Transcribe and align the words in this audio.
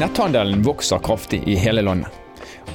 Netthandelen 0.00 0.62
vokser 0.62 0.98
kraftig 0.98 1.42
i 1.48 1.54
hele 1.60 1.82
landet. 1.82 2.08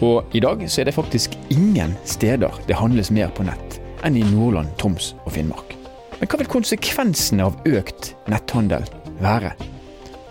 Og 0.05 0.36
i 0.38 0.42
dag 0.44 0.60
så 0.70 0.83
er 0.83 0.86
det 0.86 0.94
faktisk 0.94 1.33
ingen 1.50 1.96
steder 2.05 2.54
det 2.68 2.78
handles 2.78 3.09
mer 3.09 3.32
på 3.34 3.48
nett 3.48 3.79
enn 4.05 4.20
i 4.20 4.21
Nordland, 4.29 4.70
Troms 4.78 5.16
og 5.23 5.32
Finnmark. 5.34 5.73
Men 6.20 6.30
hva 6.30 6.38
vil 6.38 6.52
konsekvensene 6.54 7.48
av 7.48 7.57
økt 7.66 8.11
netthandel 8.30 8.86
være? 9.23 9.55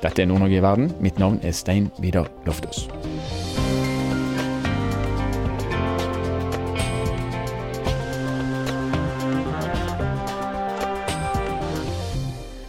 Dette 0.05 0.23
er 0.23 0.31
Nord-Norge 0.31 0.61
i 0.61 0.63
verden. 0.63 0.93
Mitt 1.03 1.19
navn 1.19 1.41
er 1.43 1.57
Stein 1.57 1.91
Vidar 1.99 2.31
Loftaas. 2.47 2.85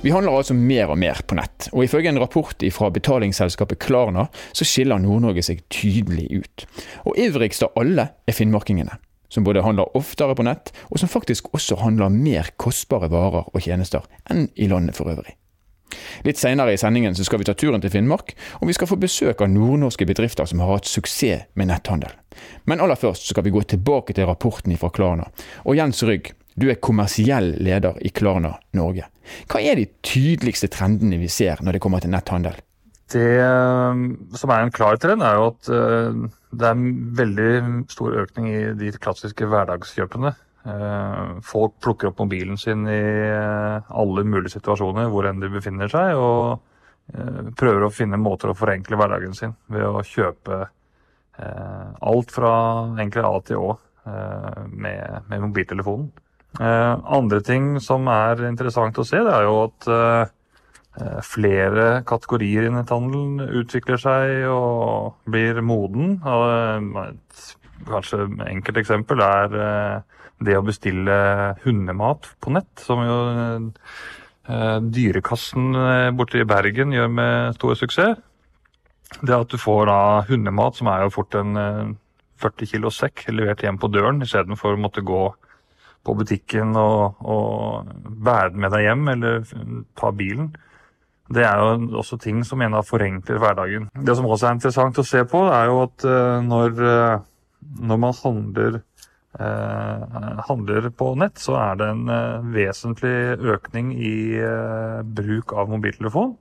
Vi 0.05 0.11
handler 0.13 0.35
altså 0.37 0.53
mer 0.53 0.91
og 0.93 0.99
mer 1.01 1.17
på 1.25 1.33
nett, 1.33 1.65
og 1.73 1.81
ifølge 1.81 2.11
en 2.11 2.19
rapport 2.21 2.61
fra 2.75 2.91
betalingsselskapet 2.93 3.79
Klarna, 3.81 4.27
så 4.53 4.67
skiller 4.69 5.01
Nord-Norge 5.01 5.41
seg 5.47 5.63
tydelig 5.73 6.27
ut. 6.29 6.65
Og 7.09 7.17
ivrigst 7.17 7.65
av 7.65 7.73
alle 7.81 8.05
er 8.29 8.37
finnmarkingene, 8.37 8.99
som 9.33 9.47
både 9.47 9.63
handler 9.65 9.97
oftere 9.97 10.35
på 10.37 10.45
nett, 10.45 10.69
og 10.93 11.01
som 11.01 11.09
faktisk 11.09 11.49
også 11.57 11.79
handler 11.81 12.13
mer 12.13 12.51
kostbare 12.61 13.09
varer 13.09 13.49
og 13.49 13.65
tjenester 13.65 14.05
enn 14.29 14.45
i 14.53 14.69
landet 14.69 14.93
for 14.93 15.09
øvrig. 15.09 15.33
Litt 16.21 16.37
senere 16.37 16.75
i 16.75 16.77
sendingen 16.77 17.17
så 17.17 17.25
skal 17.25 17.41
vi 17.41 17.49
ta 17.49 17.57
turen 17.57 17.81
til 17.81 17.95
Finnmark, 17.97 18.35
og 18.61 18.69
vi 18.69 18.77
skal 18.77 18.91
få 18.91 19.01
besøk 19.01 19.41
av 19.41 19.49
nordnorske 19.49 20.05
bedrifter 20.05 20.45
som 20.45 20.61
har 20.61 20.75
hatt 20.75 20.89
suksess 20.91 21.49
med 21.57 21.73
netthandel. 21.73 22.13
Men 22.69 22.77
aller 22.77 23.01
først 23.01 23.33
skal 23.33 23.49
vi 23.49 23.57
gå 23.57 23.65
tilbake 23.73 24.13
til 24.13 24.29
rapporten 24.29 24.77
fra 24.77 24.93
Klarna. 24.93 25.31
Og 25.65 25.81
Jens 25.81 26.05
Rygg, 26.05 26.35
du 26.55 26.69
er 26.71 26.79
kommersiell 26.79 27.53
leder 27.63 27.97
i 28.05 28.11
Klarna 28.15 28.53
Norge. 28.77 29.09
Hva 29.51 29.59
er 29.59 29.79
de 29.79 29.89
tydeligste 30.05 30.69
trendene 30.71 31.19
vi 31.19 31.27
ser 31.31 31.59
når 31.63 31.77
det 31.77 31.83
kommer 31.83 32.03
til 32.03 32.13
netthandel? 32.13 32.57
Det 33.11 33.37
eh, 33.37 33.99
som 34.39 34.51
er 34.53 34.63
en 34.63 34.73
klar 34.73 34.97
trend, 35.01 35.21
er 35.21 35.37
jo 35.37 35.49
at 35.51 35.69
eh, 35.69 36.23
det 36.55 36.65
er 36.65 36.77
en 36.77 36.87
veldig 37.17 37.51
stor 37.91 38.17
økning 38.23 38.49
i 38.49 38.61
de 38.79 38.93
klassiske 38.97 39.47
hverdagskjøpene. 39.51 40.31
Eh, 40.65 41.35
folk 41.45 41.75
plukker 41.83 42.09
opp 42.09 42.23
mobilen 42.23 42.57
sin 42.57 42.87
i 42.89 43.03
alle 43.29 44.25
mulige 44.25 44.55
situasjoner 44.55 45.11
hvor 45.13 45.29
enn 45.29 45.43
de 45.43 45.51
befinner 45.53 45.91
seg, 45.91 46.15
og 46.17 46.71
prøver 47.53 47.83
å 47.85 47.93
finne 47.93 48.17
måter 48.17 48.49
å 48.49 48.55
forenkle 48.57 48.97
hverdagen 48.97 49.35
sin 49.37 49.51
ved 49.69 49.83
å 49.85 49.99
kjøpe 50.01 50.63
alt 51.37 52.31
fra 52.33 52.53
egentlig 52.95 53.21
A 53.27 53.33
til 53.45 53.61
Å 53.61 53.75
med 54.73 55.35
mobiltelefonen. 55.43 56.07
Eh, 56.55 56.97
andre 57.03 57.41
ting 57.43 57.75
som 57.83 58.07
er 58.07 58.45
interessant 58.47 58.95
å 58.99 59.05
se, 59.07 59.19
det 59.19 59.33
er 59.33 59.47
jo 59.47 59.57
at 59.65 59.87
eh, 59.91 61.21
flere 61.25 61.87
kategorier 62.07 62.69
i 62.69 62.71
netthandelen 62.71 63.43
utvikler 63.59 63.99
seg 63.99 64.45
og 64.47 65.17
blir 65.27 65.59
moden. 65.65 66.15
Et 66.23 67.41
kanskje 67.89 68.29
enkelt 68.47 68.79
eksempel 68.79 69.23
er 69.25 69.57
eh, 69.59 70.21
det 70.45 70.55
å 70.55 70.63
bestille 70.67 71.17
hundemat 71.65 72.29
på 72.43 72.55
nett, 72.55 72.71
som 72.83 73.03
jo 73.03 73.19
Dyrekassen 74.45 75.73
borte 76.13 76.37
i 76.37 76.45
Bergen 76.45 76.91
gjør 76.93 77.07
med 77.09 77.55
stor 77.55 77.79
suksess. 77.79 78.19
Det 79.25 79.33
at 79.33 79.49
du 79.49 79.55
får 79.57 79.87
da 79.89 80.01
hundemat, 80.27 80.75
som 80.77 80.91
er 80.91 81.01
jo 81.01 81.13
fort 81.15 81.33
en 81.39 81.57
40 82.43 82.69
kg 82.69 82.91
sekk, 82.93 83.23
levert 83.31 83.63
hjem 83.65 83.79
på 83.81 83.89
døren 83.89 84.21
istedenfor 84.21 84.75
å 84.75 84.83
måtte 84.83 85.01
gå 85.07 85.23
på 86.05 86.15
butikken 86.17 86.75
og, 86.79 87.19
og 87.25 87.89
bære 88.25 88.53
den 88.53 88.63
med 88.63 88.73
deg 88.75 88.87
hjem, 88.87 89.07
eller 89.15 89.43
ta 89.97 90.11
bilen. 90.15 90.53
Det 91.33 91.41
er 91.41 91.57
jo 91.57 91.99
også 92.01 92.19
ting 92.21 92.43
som 92.45 92.61
en 92.61 92.77
av 92.77 92.85
forenkler 92.85 93.41
hverdagen. 93.41 93.87
Det 93.97 94.15
som 94.17 94.27
også 94.29 94.49
er 94.49 94.57
interessant 94.59 95.01
å 95.01 95.07
se 95.07 95.23
på, 95.25 95.41
er 95.49 95.71
jo 95.71 95.79
at 95.87 96.05
uh, 96.05 96.37
når, 96.45 96.75
uh, 96.77 97.23
når, 97.81 98.01
man 98.03 98.17
handler, 98.19 98.79
uh, 99.39 100.41
handler, 100.45 100.91
på 100.93 101.11
nett, 101.17 101.41
så 101.41 101.57
er 101.63 101.81
det 101.81 101.91
en 101.95 102.05
vesentlig 102.53 103.15
økning 103.57 103.95
i 103.97 104.15
bruk 105.17 105.57
av 105.57 105.73
mobiltelefon. 105.73 106.35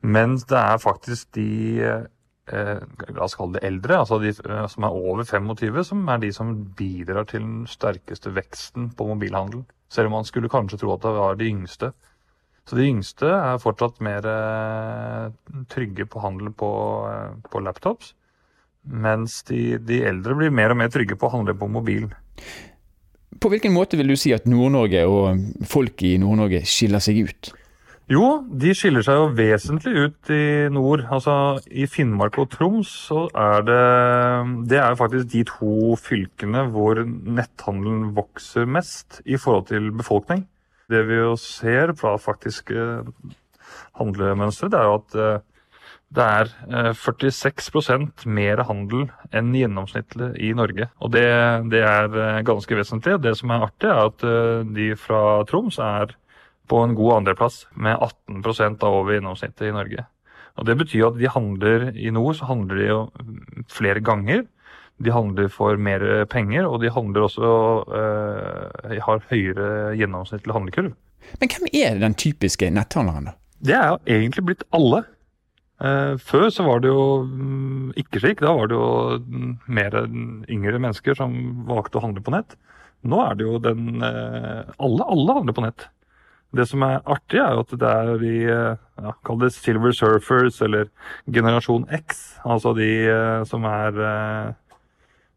Mens 0.00 0.46
det 0.48 0.56
er 0.56 0.80
faktisk 0.80 1.28
de 1.36 1.50
eh, 1.84 2.04
la 2.50 3.24
oss 3.24 3.36
kalle 3.38 3.58
det 3.58 3.66
eldre, 3.66 3.98
altså 4.02 4.18
de 4.22 4.32
eh, 4.32 4.62
som 4.72 4.86
er 4.86 4.96
over 4.96 5.26
25, 5.26 5.82
som 5.86 6.06
er 6.10 6.22
de 6.22 6.30
som 6.34 6.54
bidrar 6.78 7.28
til 7.30 7.44
den 7.44 7.58
sterkeste 7.70 8.32
veksten 8.36 8.90
på 8.96 9.08
mobilhandel. 9.12 9.64
Selv 9.90 10.10
om 10.10 10.18
man 10.18 10.28
skulle 10.28 10.50
kanskje 10.50 10.80
tro 10.80 10.94
at 10.94 11.04
det 11.04 11.12
var 11.16 11.38
de 11.38 11.50
yngste. 11.50 11.92
Så 12.68 12.78
de 12.78 12.86
yngste 12.86 13.26
er 13.26 13.60
fortsatt 13.62 14.02
mer 14.04 14.26
eh, 14.30 15.30
trygge 15.72 16.06
på 16.06 16.22
handel 16.22 16.52
på, 16.54 16.72
eh, 17.10 17.38
på 17.50 17.62
laptops. 17.64 18.14
Mens 18.90 19.42
de, 19.48 19.76
de, 19.84 20.02
eldre 20.08 20.36
blir 20.38 20.52
mer 20.54 20.72
og 20.72 20.80
mer 20.80 20.92
trygge 20.92 21.18
på 21.18 21.28
å 21.28 21.34
handle 21.34 21.56
på 21.58 21.68
mobil. 21.68 22.08
På 23.40 23.50
hvilken 23.52 23.74
måte 23.74 23.98
vil 24.00 24.12
du 24.12 24.16
si 24.18 24.32
at 24.34 24.46
Nord-Norge 24.48 25.02
og 25.08 25.66
folk 25.68 26.02
i 26.06 26.14
Nord-Norge 26.20 26.62
skiller 26.68 27.02
seg 27.04 27.24
ut? 27.28 27.50
Jo, 28.10 28.40
de 28.42 28.72
skiller 28.74 29.04
seg 29.06 29.14
jo 29.14 29.26
vesentlig 29.38 29.92
ut 29.94 30.30
i 30.34 30.66
nord. 30.74 31.04
Altså 31.14 31.32
I 31.70 31.84
Finnmark 31.86 32.40
og 32.42 32.48
Troms 32.50 32.90
så 33.06 33.28
er 33.38 33.62
det 33.68 33.82
Det 34.72 34.80
er 34.80 34.88
jo 34.90 34.98
faktisk 34.98 35.28
de 35.30 35.44
to 35.46 35.74
fylkene 35.94 36.64
hvor 36.74 36.98
netthandelen 37.06 38.08
vokser 38.16 38.66
mest 38.66 39.20
i 39.22 39.38
forhold 39.38 39.68
til 39.68 39.92
befolkning. 39.94 40.42
Det 40.90 41.04
vi 41.06 41.20
jo 41.20 41.36
ser 41.38 41.94
fra 41.94 42.16
faktiske 42.18 43.04
handlemønstre, 44.00 44.72
det 44.72 44.80
er 44.80 44.88
jo 44.88 44.96
at 44.98 45.14
eh, 45.14 45.46
det 46.10 46.24
er 46.26 46.94
46 46.98 47.92
eh, 47.94 48.08
mer 48.26 48.64
handel 48.66 49.04
enn 49.30 49.52
gjennomsnittlig 49.54 50.32
i 50.42 50.50
Norge. 50.58 50.88
Og 50.98 51.12
det, 51.14 51.28
det 51.70 51.84
er 51.86 52.10
eh, 52.10 52.40
ganske 52.42 52.74
vesentlig. 52.74 53.20
Det 53.22 53.36
som 53.38 53.54
er 53.54 53.68
artig, 53.68 53.86
er 53.86 54.10
at 54.10 54.26
de 54.74 54.88
fra 54.98 55.44
Troms 55.46 55.78
er 55.78 56.16
på 56.70 56.84
en 56.84 56.94
god 56.94 57.16
andreplass 57.18 57.64
med 57.74 57.98
18 57.98 58.78
av 58.78 58.94
over 58.94 59.16
gjennomsnittet 59.16 59.68
i 59.68 59.74
Norge. 59.74 60.06
Og 60.58 60.66
Det 60.66 60.76
betyr 60.78 61.08
at 61.08 61.18
de 61.18 61.30
handler 61.30 61.90
i 61.96 62.10
nord 62.14 62.36
så 62.38 62.48
handler 62.50 62.80
de 62.80 62.88
jo 62.88 63.00
flere 63.70 64.02
ganger. 64.04 64.44
De 65.00 65.12
handler 65.14 65.48
for 65.48 65.78
mer 65.80 66.02
penger, 66.28 66.66
og 66.68 66.82
de 66.82 66.90
handler 66.92 67.24
også 67.24 67.52
øh, 67.88 68.98
har 69.00 69.22
høyere 69.30 69.94
gjennomsnittlig 69.96 70.52
handlekurv. 70.52 70.92
Men 71.40 71.52
hvem 71.52 71.70
er 71.72 72.00
den 72.02 72.16
typiske 72.18 72.68
netthandleren, 72.74 73.30
da? 73.30 73.36
Det 73.60 73.76
er 73.76 73.88
jo 73.92 74.18
egentlig 74.18 74.44
blitt 74.50 74.66
alle. 74.76 75.04
Uh, 75.80 76.16
før 76.20 76.50
så 76.52 76.64
var 76.66 76.82
det 76.84 76.90
jo 76.92 77.04
um, 77.24 77.92
ikke 77.96 78.20
slik. 78.20 78.42
Da 78.44 78.52
var 78.56 78.68
det 78.68 78.76
jo 78.76 79.20
um, 79.20 79.54
mer 79.68 79.96
yngre 80.52 80.80
mennesker 80.80 81.16
som 81.16 81.32
valgte 81.68 82.00
å 82.00 82.04
handle 82.04 82.24
på 82.24 82.34
nett. 82.34 82.56
Nå 83.08 83.20
er 83.24 83.38
det 83.38 83.46
jo 83.46 83.60
den 83.64 84.02
uh, 84.04 84.68
Alle, 84.76 85.06
alle 85.08 85.38
handler 85.38 85.56
på 85.56 85.64
nett. 85.64 85.88
Det 86.56 86.66
som 86.66 86.82
er 86.82 86.98
artig, 87.06 87.38
er 87.38 87.54
jo 87.54 87.62
at 87.62 87.74
det 87.78 87.90
er 87.90 88.16
de 88.18 88.32
ja, 88.42 89.12
Kall 89.26 89.38
det 89.44 89.52
Silver 89.54 89.94
Surfers 89.94 90.58
eller 90.66 90.88
generasjon 91.30 91.86
X. 91.94 92.24
Altså 92.42 92.74
de 92.74 92.88
eh, 93.06 93.44
som 93.46 93.66
er 93.70 94.00
eh, 94.08 94.50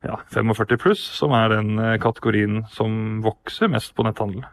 ja, 0.09 0.17
45 0.33 0.81
pluss, 0.81 1.03
som 1.19 1.35
er 1.37 1.53
den 1.53 1.77
eh, 1.77 1.99
kategorien 2.01 2.63
som 2.73 3.21
vokser 3.25 3.69
mest 3.71 3.93
på 3.93 4.07
netthandel. 4.07 4.45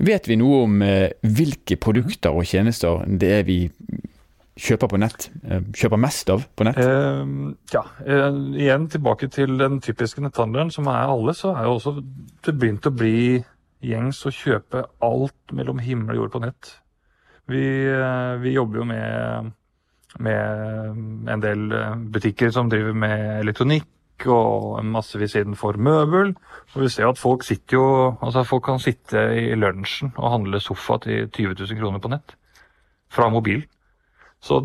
Vet 0.00 0.28
vi 0.28 0.38
noe 0.40 0.62
om 0.64 0.78
hvilke 0.80 1.76
produkter 1.76 2.32
og 2.32 2.46
tjenester 2.48 3.02
det 3.20 3.32
er 3.40 3.42
vi 3.44 3.58
kjøper 4.60 4.88
på 4.92 5.00
nett, 5.00 5.26
kjøper 5.76 6.00
mest 6.00 6.32
av 6.32 6.44
på 6.56 6.64
nett? 6.68 6.80
Eh, 6.80 7.32
ja, 7.72 7.82
igjen 8.04 8.88
tilbake 8.92 9.28
til 9.32 9.56
den 9.60 9.80
typiske 9.84 10.24
netthandelen, 10.24 10.72
som 10.72 10.88
er 10.92 11.08
alle, 11.08 11.36
så 11.36 11.54
er 11.54 11.68
jo 11.68 11.78
også 11.78 11.96
det 12.00 12.56
begynt 12.56 12.88
å 12.88 12.94
bli 12.96 13.40
gjengs 13.84 14.20
å 14.26 14.32
kjøpe 14.34 14.84
alt 15.04 15.54
mellom 15.56 15.80
himmel 15.82 16.16
og 16.16 16.24
jord 16.24 16.34
på 16.34 16.42
nett. 16.44 16.74
Vi, 17.50 17.62
eh, 17.90 18.34
vi 18.42 18.54
jobber 18.54 18.82
jo 18.82 18.84
med, 18.86 19.52
med 20.22 21.30
en 21.32 21.42
del 21.42 21.72
eh, 21.72 21.96
butikker 22.14 22.52
som 22.54 22.70
driver 22.70 22.94
med 22.94 23.40
elektronikk 23.40 23.88
og 24.30 24.84
massevis 24.84 25.34
innenfor 25.40 25.80
møbel. 25.80 26.34
Og 26.74 26.84
vi 26.84 26.90
ser 26.92 27.08
at 27.08 27.18
folk 27.18 27.42
sitter 27.46 27.78
jo 27.78 27.86
Altså 28.20 28.44
folk 28.44 28.66
kan 28.68 28.82
sitte 28.82 29.22
i 29.32 29.56
lunsjen 29.56 30.12
og 30.16 30.34
handle 30.36 30.60
sofa 30.60 31.00
til 31.06 31.26
20 31.28 31.56
000 31.64 31.80
kroner 31.80 32.04
på 32.04 32.12
nett. 32.12 32.36
Fra 33.10 33.30
mobil. 33.32 33.64
Så 34.40 34.60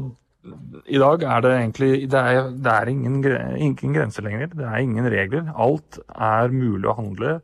i 0.86 1.00
dag 1.02 1.24
er 1.24 1.42
det 1.42 1.52
egentlig 1.56 2.12
Det 2.12 2.20
er, 2.20 2.52
det 2.52 2.72
er 2.72 2.92
ingen, 2.92 3.24
ingen 3.58 3.96
grenser 3.96 4.24
lenger. 4.28 4.54
Det 4.54 4.66
er 4.66 4.78
ingen 4.78 5.10
regler. 5.10 5.50
Alt 5.56 6.00
er 6.14 6.54
mulig 6.54 6.90
å 6.92 6.98
handle. 7.00 7.40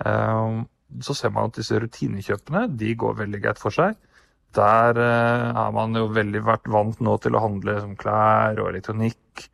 Um, 0.00 0.64
så 1.04 1.14
ser 1.16 1.32
man 1.34 1.50
at 1.50 1.58
disse 1.58 1.78
rutinekjøpene 1.80 2.66
de 2.78 2.94
går 2.98 3.18
veldig 3.22 3.40
greit 3.44 3.60
for 3.62 3.74
seg. 3.74 3.98
Der 4.56 4.98
eh, 4.98 5.50
har 5.54 5.70
man 5.74 5.94
jo 5.94 6.08
veldig 6.10 6.42
vært 6.46 6.66
vant 6.70 6.98
nå 7.04 7.16
til 7.22 7.36
å 7.36 7.44
handle 7.44 7.76
som 7.78 7.94
klær 7.98 8.58
og 8.58 8.72
elektronikk, 8.72 9.44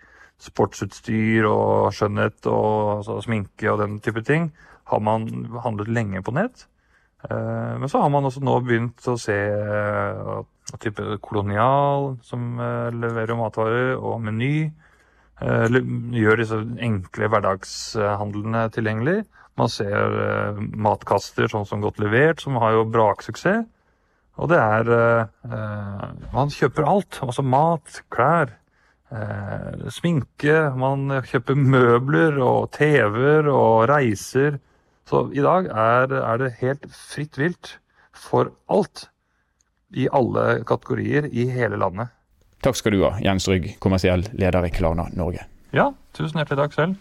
sportsutstyr 0.41 1.49
og 1.49 1.93
skjønnhet 1.97 2.49
og 2.49 3.01
altså, 3.01 3.19
sminke 3.25 3.69
og 3.73 3.83
den 3.83 4.01
type 4.05 4.25
ting. 4.25 4.51
Har 4.89 5.03
man 5.05 5.29
handlet 5.65 5.93
lenge 5.93 6.23
på 6.25 6.33
nett. 6.37 6.65
Eh, 7.29 7.77
men 7.77 7.93
så 7.93 8.01
har 8.01 8.13
man 8.13 8.29
også 8.29 8.41
nå 8.45 8.57
begynt 8.65 9.05
å 9.11 9.19
se 9.21 9.37
type 10.83 11.21
Kolonial, 11.23 12.17
som 12.27 12.57
leverer 12.97 13.39
matvarer, 13.39 13.93
og 14.01 14.19
Meny. 14.25 14.69
Gjør 15.37 16.41
disse 16.41 16.59
enkle 16.83 17.29
hverdagshandlene 17.31 18.65
tilgjengelig. 18.75 19.21
Man 19.57 19.71
ser 19.73 20.59
matkaster 20.77 21.49
sånn 21.49 21.65
som 21.69 21.81
Godt 21.81 22.01
levert, 22.03 22.43
som 22.45 22.59
har 22.61 22.75
jo 22.77 22.85
braksuksess. 22.93 23.65
Og 24.37 24.51
det 24.53 24.59
er 24.61 24.91
Man 26.35 26.53
kjøper 26.53 26.85
alt. 26.85 27.21
Altså 27.25 27.41
mat, 27.41 28.03
klær, 28.13 28.53
eh, 29.13 29.89
sminke, 29.93 30.57
man 30.77 31.09
kjøper 31.27 31.59
møbler 31.59 32.39
og 32.43 32.71
TV-er 32.77 33.51
og 33.53 33.89
reiser. 33.91 34.59
Så 35.07 35.29
i 35.33 35.43
dag 35.45 35.69
er, 35.71 36.13
er, 36.19 36.39
det 36.43 36.57
helt 36.61 36.87
fritt 36.91 37.39
vilt 37.39 37.77
for 38.17 38.51
alt 38.67 39.07
i 39.95 40.09
alle 40.11 40.65
kategorier 40.67 41.29
i 41.31 41.47
hele 41.53 41.79
landet. 41.79 42.11
Takk 42.65 42.79
skal 42.79 42.97
du 42.97 43.05
ha, 43.05 43.13
Jens 43.23 43.47
Rygg, 43.47 43.77
kommersiell 43.83 44.27
leder 44.35 44.67
i 44.67 44.73
Klarna 44.75 45.07
Norge. 45.15 45.45
Ja, 45.77 45.93
tusen 46.17 46.41
hjertelig 46.41 46.65
takk 46.65 46.75
selv. 46.75 46.97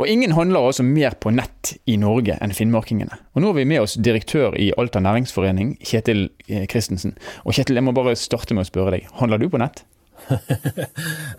Og 0.00 0.08
ingen 0.08 0.32
handler 0.32 0.64
altså 0.66 0.84
mer 0.86 1.14
på 1.20 1.30
nett 1.34 1.74
i 1.86 1.98
Norge 2.00 2.38
enn 2.40 2.54
finnmarkingene. 2.56 3.18
Og 3.34 3.42
nå 3.42 3.52
har 3.52 3.58
vi 3.58 3.68
med 3.68 3.84
oss 3.84 3.98
direktør 4.00 4.56
i 4.58 4.70
Alta 4.80 5.02
næringsforening, 5.04 5.76
Kjetil 5.84 6.30
eh, 6.48 6.64
Christensen. 6.70 7.12
Og 7.44 7.54
Kjetil, 7.54 7.76
jeg 7.78 7.86
må 7.86 7.94
bare 7.96 8.16
starte 8.18 8.56
med 8.56 8.64
å 8.64 8.70
spørre 8.70 8.96
deg, 8.96 9.10
handler 9.20 9.42
du 9.42 9.50
på 9.52 9.60
nett? 9.62 9.84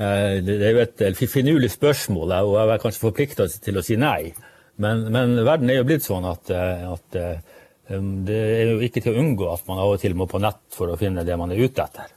Eh, 0.03 0.39
det 0.43 0.55
er 0.57 0.73
jo 0.73 0.81
et 0.81 1.19
finurlig 1.29 1.69
spørsmål, 1.71 2.31
og 2.43 2.55
jeg 2.57 2.71
er 2.73 2.81
kanskje 2.81 3.03
forplikta 3.03 3.45
til 3.61 3.77
å 3.77 3.83
si 3.85 3.95
nei. 3.99 4.33
Men, 4.81 5.05
men, 5.13 5.35
verden 5.45 5.69
er 5.69 5.79
jo 5.79 5.85
blitt 5.87 6.05
sånn 6.05 6.25
at, 6.25 6.49
eh, 6.49 6.81
at, 6.89 7.17
eh, 7.19 7.93
um, 7.93 8.23
det 8.25 8.39
er 8.55 8.71
jo 8.71 8.79
ikke 8.83 9.03
til 9.05 9.13
å 9.13 9.21
unngå 9.21 9.51
at 9.53 9.67
man 9.69 9.83
av 9.83 9.93
og 9.93 10.01
til 10.01 10.17
må 10.17 10.25
på 10.29 10.41
nett 10.41 10.63
for 10.73 10.89
å 10.89 10.97
finne 10.99 11.25
det 11.27 11.37
man 11.39 11.53
er 11.53 11.61
ute 11.61 11.85
etter. 11.85 12.11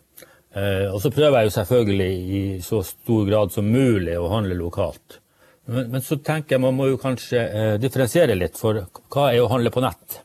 Og 0.57 0.97
så 1.03 1.11
prøver 1.13 1.43
jeg 1.43 1.51
jo 1.51 1.53
selvfølgelig 1.53 2.13
i 2.33 2.39
så 2.65 2.79
stor 2.87 3.27
grad 3.29 3.51
som 3.53 3.67
mulig 3.69 4.15
å 4.17 4.31
handle 4.33 4.57
lokalt. 4.57 5.19
Men, 5.67 5.91
men 5.91 6.03
så 6.03 6.19
tenker 6.23 6.57
jeg 6.57 6.63
man 6.63 6.77
må 6.77 6.87
jo 6.93 7.01
kanskje 7.01 7.43
differensiere 7.83 8.37
litt, 8.39 8.59
for 8.59 8.85
hva 9.13 9.31
er 9.33 9.43
å 9.43 9.51
handle 9.51 9.73
på 9.75 9.83
nett? 9.83 10.21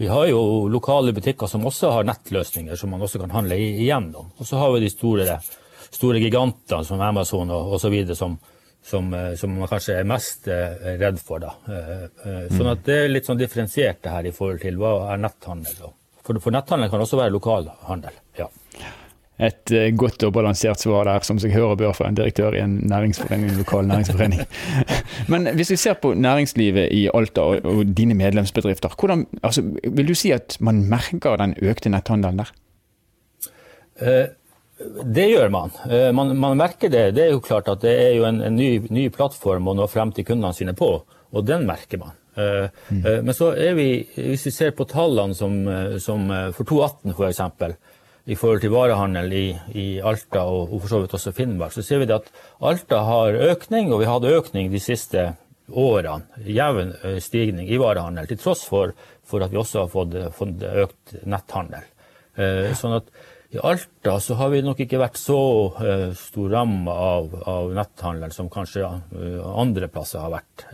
Vi 0.00 0.08
har 0.08 0.26
jo 0.26 0.68
lokale 0.68 1.12
butikker 1.12 1.46
som 1.46 1.66
også 1.68 1.90
har 1.92 2.06
nettløsninger 2.08 2.76
som 2.76 2.88
man 2.94 3.02
også 3.04 3.20
kan 3.20 3.34
handle 3.34 3.58
igjennom. 3.60 4.30
Og 4.40 4.46
så 4.48 4.56
har 4.56 4.72
vi 4.72 4.80
de 4.80 4.88
store, 4.88 5.34
store 5.92 6.22
gigantene 6.22 6.86
som 6.88 7.02
Amazon 7.04 7.52
og 7.52 7.74
osv. 7.76 7.98
Som, 8.16 8.38
som, 8.80 9.12
eh, 9.14 9.34
som, 9.36 9.58
man 9.58 9.68
kanskje 9.68 9.98
er 10.00 10.08
mest 10.08 10.48
eh, 10.48 10.96
redd 11.02 11.20
for. 11.20 11.44
Da. 11.44 11.52
Eh, 11.68 12.48
sånn 12.48 12.72
at 12.72 12.80
det 12.86 12.96
er 12.96 13.12
litt 13.12 13.28
sånn 13.28 13.42
differensiert 13.42 14.00
det 14.00 14.14
her 14.14 14.30
i 14.30 14.32
forhold 14.32 14.64
til 14.64 14.80
hva 14.80 14.94
er 15.12 15.20
netthandel. 15.20 15.92
For, 16.24 16.40
for 16.40 16.56
netthandel 16.56 16.88
kan 16.88 17.04
også 17.04 17.20
være 17.20 17.36
lokalhandel. 17.36 18.16
ja 18.16 18.29
et 19.40 19.72
eh, 19.72 19.88
godt 19.96 20.24
og 20.26 20.34
balansert 20.36 20.82
svar 20.82 21.06
der, 21.08 21.24
som 21.24 21.38
seg 21.40 21.54
hører 21.54 21.78
bør 21.80 21.94
fra 21.96 22.10
en 22.10 22.16
direktør 22.18 22.56
i 22.56 22.62
en 22.64 22.76
næringsforening, 22.90 23.52
en 23.52 23.60
lokal 23.62 23.86
næringsforening. 23.88 24.42
Men 25.32 25.48
hvis 25.56 25.72
vi 25.72 25.78
ser 25.80 25.96
på 26.00 26.12
næringslivet 26.14 26.90
i 26.92 27.06
Alta 27.14 27.46
og, 27.48 27.64
og 27.64 27.94
dine 27.96 28.16
medlemsbedrifter, 28.18 28.92
hvordan, 29.00 29.24
altså, 29.42 29.64
vil 29.84 30.10
du 30.10 30.14
si 30.18 30.34
at 30.36 30.58
man 30.60 30.82
merker 30.90 31.40
den 31.40 31.56
økte 31.62 31.92
netthandelen 31.92 32.42
der? 32.42 32.52
Eh, 34.00 34.26
det 35.04 35.28
gjør 35.30 35.48
man. 35.52 35.72
Eh, 35.88 36.10
man. 36.16 36.34
man. 36.36 36.58
merker 36.60 36.92
det. 36.92 37.06
Det 37.16 37.24
er 37.26 37.32
jo 37.32 37.44
klart 37.44 37.68
at 37.72 37.80
det 37.84 37.94
er 37.96 38.16
jo 38.18 38.26
en, 38.28 38.42
en 38.44 38.56
ny, 38.56 38.74
ny, 38.92 39.08
plattform 39.14 39.72
å 39.72 39.76
nå 39.78 39.88
frem 39.88 40.12
til 40.16 40.26
kundene 40.28 40.52
sine 40.56 40.76
på, 40.76 40.90
og 41.30 41.46
den 41.46 41.64
merker 41.68 42.00
man. 42.00 42.16
Mm. 42.40 43.02
Men 43.26 43.34
så 43.36 43.50
er 43.58 43.74
vi, 43.76 43.88
hvis 44.14 44.46
vi 44.46 44.52
ser 44.54 44.70
på 44.72 44.86
tallene 44.88 45.34
som, 45.36 45.56
som 46.00 46.22
for 46.54 46.64
2018 46.64 47.12
f.eks., 47.12 47.74
i 48.24 48.36
forhold 48.36 48.60
til 48.62 48.72
varehandel 48.74 49.32
i, 49.32 49.44
i 49.74 49.86
Alta 50.04 50.44
og, 50.44 50.72
og, 50.72 50.80
for 50.82 50.92
så 50.92 51.00
vidt 51.02 51.14
også 51.16 51.32
Finnmark, 51.36 51.72
så 51.74 51.84
ser 51.84 52.02
vi 52.02 52.10
at 52.12 52.28
Alta 52.60 53.00
har 53.06 53.38
økning, 53.50 53.92
og 53.92 54.02
vi 54.02 54.08
har 54.08 54.18
hatt 54.18 54.28
økning 54.28 54.70
de 54.72 54.82
siste 54.82 55.30
årene. 55.70 56.26
Jevn 56.44 56.92
stigning 57.22 57.70
i 57.70 57.78
varehandel, 57.80 58.28
til 58.28 58.40
tross 58.42 58.66
for, 58.68 58.94
for 59.26 59.44
at 59.44 59.52
vi 59.52 59.60
også 59.60 59.84
har 59.84 59.92
fått, 59.92 60.16
fått 60.36 60.64
økt 60.84 61.20
netthandel. 61.24 61.86
Eh, 62.40 62.72
sånn 62.78 62.98
at 62.98 63.10
i 63.50 63.58
Alta 63.66 64.20
så 64.22 64.36
har 64.38 64.52
vi 64.52 64.62
nok 64.62 64.78
ikke 64.84 65.00
vært 65.00 65.18
så 65.18 65.36
uh, 65.74 66.10
stor 66.14 66.52
ramme 66.52 66.92
av, 66.94 67.32
av, 67.50 67.72
netthandel 67.74 68.30
som 68.30 68.46
kanskje 68.52 68.86
uh, 68.86 69.40
andre 69.58 69.88
plasser 69.90 70.22
har 70.22 70.36
vært. 70.36 70.68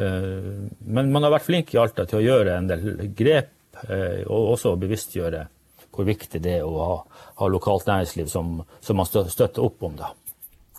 Men 0.00 1.10
man 1.12 1.26
har 1.26 1.32
vært 1.34 1.44
flink 1.44 1.74
i 1.74 1.78
Alta 1.82 2.06
til 2.08 2.20
å 2.20 2.24
gjøre 2.24 2.54
en 2.56 2.68
del 2.70 3.10
grep, 3.12 3.50
og 4.30 4.52
også 4.54 4.70
bevisstgjøre 4.80 5.42
hvor 5.94 6.06
viktig 6.08 6.40
det 6.42 6.60
er 6.60 6.66
å 6.66 6.78
ha, 6.78 6.96
ha 7.42 7.50
lokalt 7.50 7.88
næringsliv 7.90 8.30
som, 8.30 8.60
som, 8.80 9.00
man 9.00 9.08
støtter 9.10 9.62
opp 9.64 9.82
om. 9.86 9.98
Da. 9.98 10.12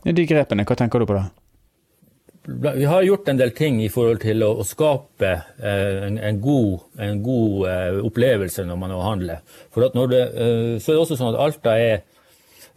De 0.07 0.25
grepene, 0.27 0.65
hva 0.67 0.77
tenker 0.79 1.01
du 1.01 1.09
på 1.09 1.17
da? 1.19 1.27
Vi 2.41 2.87
har 2.89 3.03
gjort 3.05 3.27
en 3.29 3.37
del 3.37 3.51
ting 3.53 3.83
i 3.83 3.89
forhold 3.93 4.23
til 4.23 4.41
å, 4.41 4.55
å 4.57 4.63
skape 4.65 5.29
eh, 5.61 5.97
en, 6.07 6.15
en, 6.17 6.39
god, 6.41 6.87
en 6.97 7.19
god 7.21 7.67
eh, 7.69 7.99
opplevelse 8.01 8.65
når 8.65 8.79
man 8.81 8.95
handler. 8.97 9.43
For 9.69 9.85
det, 9.85 10.23
eh, 10.25 10.79
så 10.81 10.89
er 10.89 10.95
det 10.95 11.03
også 11.03 11.19
sånn 11.19 11.35
at 11.35 11.43
Alta 11.43 11.75
er 11.77 12.01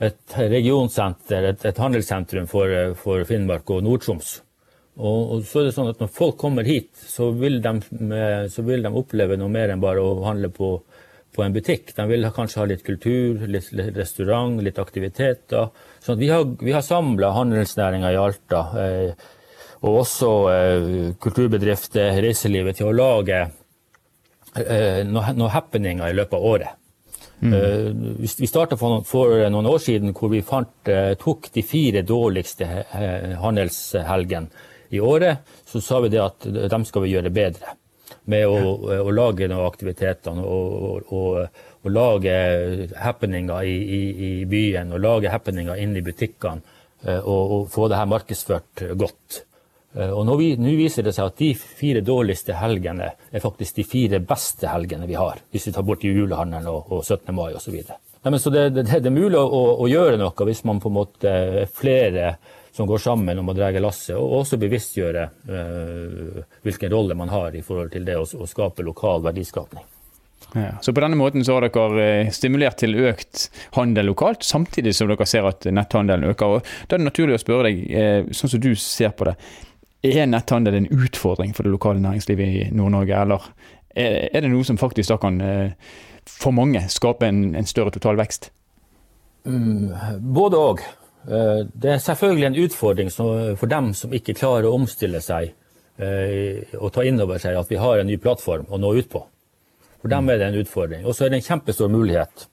et 0.03 0.37
regionsenter, 0.37 1.51
et, 1.51 1.65
et 1.65 1.79
handelssentrum 1.81 2.49
for, 2.51 2.71
eh, 2.71 2.93
for, 2.99 3.25
Finnmark 3.29 3.71
og 3.71 3.85
Nord-Troms. 3.87 4.35
Og, 4.95 5.41
så 5.43 5.61
er 5.61 5.65
det 5.67 5.75
sånn 5.75 5.89
at 5.91 5.99
Når 5.99 6.11
folk 6.15 6.37
kommer 6.39 6.63
hit, 6.63 6.93
så 6.95 7.33
vil, 7.35 7.59
de, 7.63 7.73
eh, 8.15 8.45
så 8.53 8.63
vil 8.63 8.85
de 8.85 8.93
oppleve 8.95 9.39
noe 9.41 9.51
mer 9.51 9.73
enn 9.73 9.83
bare 9.83 10.03
å 10.03 10.21
handle 10.27 10.53
på 10.55 10.77
på 11.35 11.43
en 11.43 11.55
butikk. 11.55 11.93
De 11.97 12.07
vil 12.09 12.29
kanskje 12.35 12.61
ha 12.63 12.69
litt 12.71 12.85
kultur, 12.87 13.43
litt 13.51 13.73
restaurant, 13.97 14.61
litt 14.63 14.79
aktiviteter. 14.79 15.71
Så 16.03 16.17
vi 16.21 16.31
har, 16.31 16.47
vi 16.61 16.75
har 16.75 16.85
samla 16.85 17.33
handelsnæringa 17.35 18.13
i 18.15 18.21
Alta, 18.21 18.63
eh, 18.85 19.27
og 19.85 20.01
også 20.05 20.31
eh, 20.53 20.89
kulturbedrifter, 21.21 22.15
reiselivet, 22.25 22.79
til 22.79 22.93
å 22.93 22.97
lage 22.97 23.43
eh, 23.45 25.03
noen 25.09 25.39
noe 25.41 25.53
happeninger 25.53 26.09
i 26.09 26.17
løpet 26.17 26.39
av 26.39 26.49
året. 26.55 26.81
Mm. 27.45 27.55
Eh, 27.59 27.89
vi 28.23 28.49
starta 28.49 28.79
for, 28.81 29.03
for, 29.09 29.35
noen 29.53 29.69
år 29.69 29.83
siden 29.83 30.15
hvor 30.17 30.31
vi 30.33 30.45
fant, 30.47 30.77
eh, 30.89 31.13
tok 31.21 31.51
de 31.53 31.67
fire 31.67 32.05
dårligste 32.07 32.69
handelshelgene 33.43 34.71
i 34.95 35.03
året. 35.03 35.57
Så 35.67 35.83
sa 35.83 35.99
vi 36.05 36.15
det 36.15 36.23
at 36.23 36.47
dem 36.71 36.87
skal 36.89 37.05
vi 37.05 37.17
gjøre 37.17 37.35
bedre 37.35 37.75
med 38.31 38.47
å, 38.49 38.75
å 39.05 39.13
lage 39.13 39.49
noen 39.51 39.67
aktiviteter 39.67 40.39
og, 40.41 41.11
og, 41.13 41.41
og, 41.85 41.91
lage 41.93 42.35
happeninger 42.97 43.67
i, 43.69 43.75
i, 43.77 44.03
i, 44.29 44.31
byen 44.49 44.95
og 44.95 45.03
lage 45.05 45.33
happeninger 45.33 45.83
inne 45.83 46.01
i 46.01 46.07
butikkene 46.07 46.63
eh, 47.05 47.21
og, 47.21 47.43
og 47.59 47.67
få 47.73 47.91
det 47.93 47.99
her 48.01 48.09
markedsført 48.09 48.87
godt. 48.97 49.43
Eh, 49.95 50.11
og 50.11 50.25
nå, 50.27 50.39
nå, 50.59 50.73
viser 50.79 51.07
det 51.07 51.13
seg 51.15 51.29
at 51.29 51.39
de 51.43 51.53
fire 51.55 52.01
dårligste 52.05 52.57
helgene 52.59 53.13
er 53.31 53.45
faktisk 53.45 53.79
de 53.79 53.87
fire 53.87 54.23
beste 54.25 54.73
helgene 54.73 55.07
vi 55.11 55.19
har, 55.21 55.45
hvis 55.53 55.69
vi 55.69 55.77
tar 55.77 55.87
bort 55.87 56.07
julehandelen 56.09 56.71
og, 56.73 56.91
og 56.91 57.05
17. 57.05 57.31
mai 57.37 57.53
osv. 57.55 57.77
Så, 57.85 58.33
så 58.41 58.55
det, 58.55 58.69
det, 58.75 58.89
det, 58.89 59.05
er 59.05 59.15
mulig 59.15 59.39
å, 59.39 59.63
å, 59.77 59.89
gjøre 59.91 60.17
noe 60.19 60.49
hvis 60.49 60.65
man 60.65 60.81
på 60.81 60.91
en 60.91 60.99
måte 61.03 61.29
er 61.31 61.71
flere 61.71 62.37
som 62.75 62.87
går 62.87 62.99
sammen 62.99 63.39
om 63.39 63.49
å 63.49 63.55
dra 63.55 63.71
lasset, 63.79 64.17
og 64.19 64.41
også 64.41 64.59
bevisstgjøre 64.59 65.25
uh, 65.47 66.39
hvilken 66.67 66.91
rolle 66.91 67.15
man 67.15 67.31
har 67.31 67.55
i 67.55 67.63
forhold 67.63 67.93
til 67.95 68.07
det 68.07 68.17
å, 68.19 68.25
å 68.25 68.49
skape 68.51 68.83
lokal 68.83 69.23
verdiskapning. 69.23 69.85
Ja, 70.55 70.73
så 70.83 70.93
på 70.95 71.03
denne 71.03 71.19
måten 71.19 71.45
så 71.47 71.57
har 71.57 71.67
dere 71.67 72.03
eh, 72.05 72.33
stimulert 72.35 72.77
til 72.79 72.95
økt 73.09 73.49
handel 73.75 74.11
lokalt, 74.11 74.45
samtidig 74.47 74.93
som 74.95 75.09
dere 75.11 75.27
ser 75.27 75.47
at 75.49 75.67
netthandelen 75.67 76.29
øker. 76.31 76.59
og 76.59 76.67
Da 76.87 76.95
er 76.95 77.03
det 77.03 77.09
naturlig 77.09 77.39
å 77.39 77.43
spørre 77.43 77.71
deg, 77.71 77.81
eh, 77.91 78.27
sånn 78.35 78.53
som 78.53 78.63
du 78.63 78.71
ser 78.79 79.15
på 79.19 79.27
det, 79.31 79.35
er 80.05 80.29
netthandel 80.31 80.77
en 80.79 80.91
utfordring 80.93 81.55
for 81.57 81.67
det 81.67 81.73
lokale 81.75 82.03
næringslivet 82.03 82.51
i 82.51 82.67
Nord-Norge, 82.77 83.23
eller 83.23 83.49
er 83.95 84.43
det 84.43 84.51
noe 84.51 84.67
som 84.67 84.79
faktisk 84.79 85.13
da 85.13 85.17
kan 85.23 85.39
for 86.27 86.51
mange 86.53 86.83
skape 86.91 87.29
en, 87.31 87.55
en 87.55 87.69
større 87.71 87.95
total 87.95 88.19
vekst? 88.19 88.51
Mm, 89.47 89.95
både 90.35 90.59
òg. 90.59 90.83
Eh, 91.29 91.67
det 91.73 91.91
er 91.91 92.03
selvfølgelig 92.05 92.47
en 92.47 92.59
utfordring 92.67 93.11
for 93.11 93.71
dem 93.71 93.93
som 93.97 94.13
ikke 94.13 94.37
klarer 94.37 94.69
å 94.69 94.75
omstille 94.77 95.23
seg 95.25 95.55
eh, 95.97 96.75
og 96.77 96.93
ta 96.93 97.05
inn 97.07 97.21
over 97.23 97.41
seg 97.41 97.57
at 97.57 97.71
vi 97.71 97.81
har 97.81 98.01
en 98.01 98.11
ny 98.11 98.19
plattform 98.21 98.69
å 98.69 98.81
nå 98.81 98.93
ut 98.99 99.09
på. 99.13 99.23
For 100.03 100.13
dem 100.13 100.29
er 100.29 100.41
det 100.41 100.51
en 100.51 100.59
utfordring. 100.61 101.07
Og 101.09 101.17
så 101.17 101.25
er 101.25 101.33
det 101.33 101.41
en 101.41 101.47
kjempestor 101.47 101.89
mulighet 101.89 102.49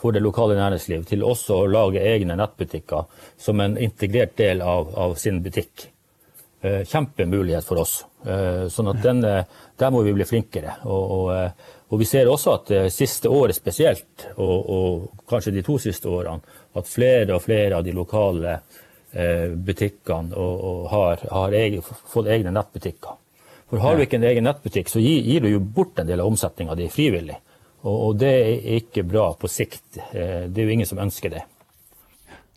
for 0.00 0.16
det 0.16 0.22
lokale 0.24 0.56
næringsliv 0.56 1.04
til 1.08 1.24
også 1.24 1.58
å 1.58 1.68
lage 1.68 2.00
egne 2.00 2.36
nettbutikker 2.40 3.04
som 3.40 3.60
en 3.60 3.76
integrert 3.80 4.38
del 4.40 4.64
av, 4.64 4.88
av 4.96 5.18
sin 5.20 5.42
butikk. 5.44 5.90
Eh, 6.64 6.80
kjempemulighet 6.88 7.66
for 7.66 7.84
oss. 7.84 8.02
Sånn 8.24 8.86
at 8.88 9.02
den, 9.04 9.18
der 9.20 9.90
må 9.92 10.00
vi 10.00 10.14
bli 10.16 10.24
flinkere. 10.24 10.78
Og, 10.88 11.10
og, 11.12 11.66
og 11.92 12.00
vi 12.00 12.06
ser 12.08 12.30
også 12.30 12.54
at 12.56 12.72
siste 12.92 13.28
året 13.28 13.56
spesielt, 13.56 14.28
og, 14.36 14.70
og 14.70 15.26
kanskje 15.30 15.52
de 15.54 15.62
to 15.66 15.76
siste 15.82 16.08
årene, 16.08 16.40
at 16.74 16.88
flere 16.88 17.36
og 17.36 17.44
flere 17.44 17.76
av 17.78 17.84
de 17.86 17.92
lokale 17.94 18.56
eh, 19.12 19.52
butikkene 19.52 20.34
og, 20.34 20.64
og 20.70 20.88
har, 20.90 21.26
har 21.30 21.56
egen, 21.60 21.84
fått 21.84 22.30
egne 22.32 22.54
nettbutikker. 22.54 23.20
For 23.70 23.82
Har 23.82 23.96
du 23.96 24.04
ikke 24.04 24.18
en 24.20 24.28
egen 24.28 24.46
nettbutikk, 24.46 24.90
så 24.92 25.00
gir, 25.02 25.22
gir, 25.24 25.44
du 25.44 25.50
jo 25.50 25.60
bort 25.60 25.98
en 25.98 26.08
del 26.08 26.20
av 26.22 26.28
omsetninga 26.30 26.76
di 26.78 26.88
frivillig. 26.92 27.38
Og 27.84 28.16
det 28.16 28.32
er 28.32 28.68
ikke 28.78 29.04
bra 29.04 29.30
på 29.36 29.48
sikt. 29.50 29.98
Det 30.12 30.48
er 30.48 30.62
jo 30.62 30.72
ingen 30.72 30.88
som 30.88 31.00
ønsker 31.02 31.32
det. 31.32 31.42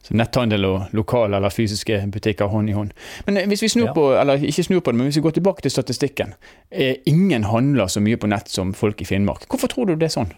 Så 0.08 0.16
netthandel 0.16 0.64
og 0.64 0.96
lokale 0.96 1.36
eller 1.36 1.52
fysiske 1.52 2.00
butikker 2.14 2.48
hånd 2.48 2.72
i 2.72 2.76
hånd. 2.78 2.94
Men 3.28 3.42
hvis 3.52 3.66
vi 3.66 3.72
snur 3.74 3.92
på, 3.96 4.06
eller 4.16 4.40
ikke 4.40 4.64
snur 4.64 4.80
på 4.80 4.94
det, 4.94 5.00
men 5.02 5.10
hvis 5.10 5.20
vi 5.20 5.26
går 5.26 5.36
tilbake 5.36 5.66
til 5.66 5.74
statistikken. 5.74 6.36
Ingen 7.12 7.50
handler 7.52 7.92
så 7.92 8.04
mye 8.04 8.20
på 8.20 8.30
nett 8.32 8.48
som 8.52 8.72
folk 8.78 9.04
i 9.04 9.10
Finnmark. 9.10 9.50
Hvorfor 9.52 9.74
tror 9.74 9.90
du 9.90 9.98
det 9.98 10.08
er 10.08 10.16
sånn? 10.16 10.32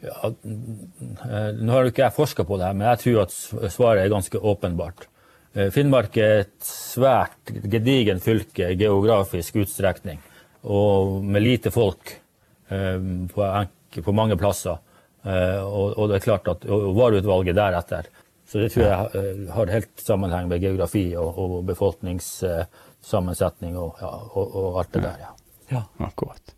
Ja, 0.00 0.32
nå 0.32 1.72
har 1.74 1.88
ikke 1.90 2.06
jeg 2.06 2.16
forska 2.16 2.46
på 2.48 2.56
det, 2.58 2.70
her, 2.70 2.76
men 2.76 2.88
jeg 2.88 3.02
tror 3.04 3.22
at 3.26 3.34
svaret 3.72 4.02
er 4.02 4.12
ganske 4.12 4.40
åpenbart. 4.40 5.06
Eh, 5.52 5.68
Finnmark 5.74 6.16
er 6.16 6.44
et 6.44 6.54
svært 6.64 7.52
gedigen 7.68 8.22
fylke 8.22 8.72
geografisk 8.80 9.60
utstrekning, 9.60 10.20
og 10.64 11.20
med 11.24 11.44
lite 11.44 11.72
folk 11.74 12.14
eh, 12.72 12.96
på, 13.34 13.50
på 14.06 14.16
mange 14.16 14.38
plasser. 14.40 14.80
Eh, 15.20 15.60
og, 15.60 16.06
det 16.08 16.16
er 16.16 16.24
klart 16.24 16.48
at 16.48 16.64
vareutvalget 16.64 17.58
deretter 17.58 18.08
så 18.50 18.58
det 18.58 18.72
tror 18.74 18.86
jeg 18.86 18.94
eh, 19.14 19.52
har 19.54 19.66
helt 19.70 20.00
sammenheng 20.02 20.48
med 20.50 20.58
geografi 20.64 21.16
og, 21.16 21.38
og 21.38 21.64
befolkningssammensetning 21.68 23.78
og, 23.78 23.96
ja, 24.02 24.08
og, 24.10 24.56
og, 24.56 24.78
alt 24.82 24.94
det 24.96 25.02
der. 25.04 25.16
Ja. 25.22 25.30
ja. 25.70 25.82
Akkurat. 26.02 26.54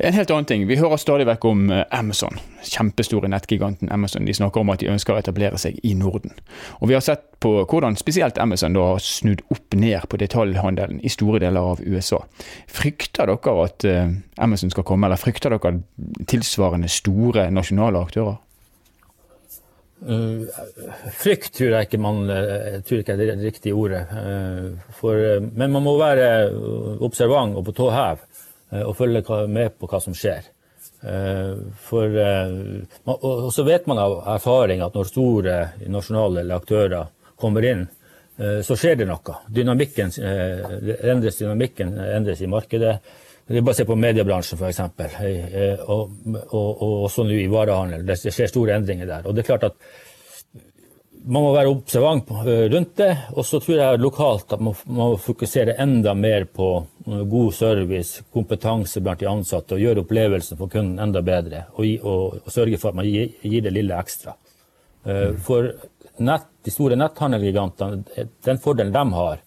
En 0.00 0.16
helt 0.16 0.30
annen 0.30 0.44
ting. 0.48 0.62
Vi 0.64 0.78
hører 0.80 0.96
stadig 0.96 1.26
vekk 1.28 1.44
om 1.44 1.68
eh, 1.68 1.84
Amazon. 1.92 2.40
Kjempestore 2.64 3.28
nettgiganten 3.28 3.92
Amazon. 3.92 4.24
De 4.24 4.32
snakker 4.34 4.60
om 4.64 4.70
at 4.72 4.80
de 4.80 4.88
ønsker 4.88 5.12
å 5.12 5.20
etablere 5.20 5.60
seg 5.60 5.76
i 5.84 5.92
Norden. 5.92 6.32
Og 6.80 6.88
Vi 6.88 6.96
har 6.96 7.04
sett 7.04 7.28
på 7.44 7.68
hvordan 7.68 8.00
spesielt 8.00 8.40
Amazon 8.40 8.72
da 8.72 8.80
har 8.94 9.04
snudd 9.04 9.44
opp 9.52 9.76
ned 9.76 10.08
på 10.08 10.16
detaljhandelen 10.16 11.04
i 11.04 11.12
store 11.12 11.44
deler 11.44 11.60
av 11.74 11.84
USA. 11.84 12.24
Frykter 12.72 13.28
dere 13.28 13.52
at 13.66 13.84
eh, 13.84 14.16
Amazon 14.40 14.72
skal 14.72 14.88
komme, 14.88 15.04
eller 15.10 15.20
frykter 15.20 15.52
dere 15.52 15.84
tilsvarende 16.32 16.88
store 16.88 17.52
nasjonale 17.52 18.00
aktører? 18.00 18.40
Uh, 20.00 20.48
frykt 21.12 21.52
tror 21.58 21.74
jeg 21.74 21.88
ikke 21.88 21.98
man 22.00 22.22
uh, 22.24 22.78
tror 22.88 23.02
ikke 23.02 23.12
er 23.18 23.20
det 23.20 23.34
riktige 23.42 23.76
ordet. 23.76 24.06
Uh, 24.08 24.94
for, 24.96 25.18
men 25.44 25.74
man 25.74 25.84
må 25.84 25.96
være 26.00 26.30
observant 27.04 27.58
og 27.58 27.66
på 27.68 27.76
tå 27.76 27.90
hev 27.92 28.24
og 28.70 28.94
følge 28.94 29.22
med 29.50 29.74
på 29.82 29.88
hva 29.90 29.98
som 29.98 30.14
skjer. 30.14 30.44
For, 31.90 32.12
og 33.10 33.48
så 33.50 33.64
vet 33.66 33.88
man 33.90 33.98
av 33.98 34.12
erfaring 34.36 34.84
at 34.84 34.94
når 34.94 35.08
store 35.08 35.54
nasjonale 35.90 36.44
aktører 36.54 37.08
kommer 37.40 37.66
inn, 37.66 37.82
så 38.38 38.76
skjer 38.78 39.00
det 39.00 39.08
noe. 39.08 39.40
Dynamikken 39.50 40.12
endres, 40.22 41.40
dynamikken 41.40 41.96
endres 41.98 42.44
i 42.46 42.50
markedet. 42.52 43.00
Det 43.50 43.58
er 43.58 43.64
bare 43.66 43.74
å 43.74 43.78
se 43.80 43.86
på 43.88 43.96
mediebransjen 43.98 44.60
f.eks. 44.60 44.78
Eh, 45.26 45.80
og, 45.90 46.12
og, 46.54 46.68
og 46.70 46.92
også 47.08 47.24
nå 47.26 47.34
i 47.34 47.48
varehandel. 47.50 48.04
Det 48.06 48.14
skjer 48.22 48.46
store 48.46 48.76
endringer 48.78 49.08
der. 49.10 49.26
Og 49.26 49.34
det 49.34 49.42
er 49.42 49.48
klart 49.48 49.66
at 49.66 49.80
man 51.24 51.42
må 51.42 51.50
være 51.56 51.72
observant 51.72 52.30
eh, 52.44 52.68
rundt 52.70 52.94
det. 53.00 53.10
Og 53.34 53.48
så 53.48 53.58
tror 53.58 53.80
jeg 53.80 54.02
lokalt 54.04 54.54
at 54.54 54.62
man 54.62 54.78
må 54.94 55.08
fokusere 55.18 55.74
enda 55.82 56.14
mer 56.14 56.46
på 56.46 56.70
eh, 56.78 57.24
god 57.32 57.50
service, 57.58 58.22
kompetanse 58.30 59.02
blant 59.02 59.24
de 59.24 59.30
ansatte, 59.32 59.74
og 59.74 59.82
gjøre 59.82 60.06
opplevelsen 60.06 60.60
for 60.60 60.70
kunden 60.70 61.02
enda 61.02 61.26
bedre. 61.26 61.66
Og, 61.74 61.90
og, 62.06 62.40
og 62.44 62.54
sørge 62.54 62.78
for 62.78 62.92
at 62.92 63.02
man 63.02 63.10
gir, 63.10 63.32
gir 63.42 63.66
det 63.66 63.74
lille 63.74 63.98
ekstra. 63.98 64.36
For 65.40 65.72
nett, 66.20 66.50
de 66.62 66.70
store 66.70 66.98
netthandelgigantene, 67.00 68.26
den 68.44 68.58
fordelen 68.60 68.92
de 68.92 69.04
har, 69.16 69.40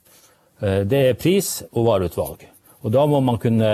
det 0.89 1.01
er 1.11 1.19
pris 1.21 1.59
og 1.69 1.85
vareutvalg. 1.85 2.47
Og 2.83 2.91
da 2.91 3.03
må 3.07 3.21
man 3.23 3.37
kunne 3.39 3.69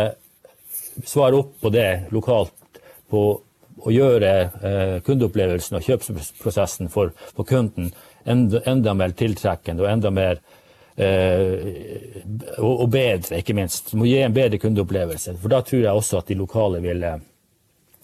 svare 1.05 1.39
opp 1.39 1.55
på 1.61 1.71
det 1.73 2.09
lokalt 2.15 2.81
på 3.09 3.23
å 3.79 3.93
gjøre 3.93 4.31
eh, 4.41 4.95
kundeopplevelsen 5.05 5.77
og 5.79 5.85
kjøpsprosessen 5.85 6.89
for, 6.91 7.13
for 7.35 7.47
kunden 7.47 7.91
enda, 8.29 8.61
enda, 8.67 8.93
mer 8.97 9.15
tiltrekkende 9.17 9.85
og 9.85 9.91
enda 9.91 10.11
mer 10.13 10.41
eh, 10.99 12.19
og, 12.57 12.73
og, 12.73 12.87
bedre, 12.93 13.39
ikke 13.39 13.55
minst. 13.57 13.93
Må 13.97 14.09
gi 14.09 14.19
en 14.23 14.35
bedre 14.35 14.59
kundeopplevelse. 14.61 15.37
For 15.39 15.53
da 15.53 15.61
tror 15.65 15.85
jeg 15.85 16.03
også 16.03 16.21
at 16.21 16.31
de 16.31 16.39
lokale 16.39 16.83
vil, 16.83 17.05
eh, 17.07 17.21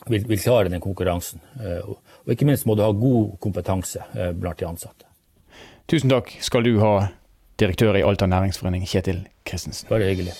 vil, 0.08 0.28
vil 0.32 0.42
klare 0.42 0.72
den 0.72 0.84
konkurransen. 0.84 1.44
Eh, 1.60 1.82
og, 1.84 2.00
og, 2.24 2.36
ikke 2.36 2.48
minst 2.50 2.68
må 2.70 2.78
du 2.78 2.86
ha 2.86 2.92
god 2.96 3.36
kompetanse 3.44 4.06
eh, 4.16 4.32
blant 4.32 4.62
de 4.62 4.70
ansatte. 4.70 5.10
Tusen 5.92 6.10
takk 6.10 6.32
skal 6.42 6.66
du 6.66 6.78
ha, 6.82 6.96
direktør 7.62 8.00
i 8.00 8.06
Alta 8.06 8.28
næringsforening, 8.30 8.88
Kjetil 8.90 9.28
Christensen. 9.48 9.92
Bare 9.92 10.10
hyggelig. 10.10 10.34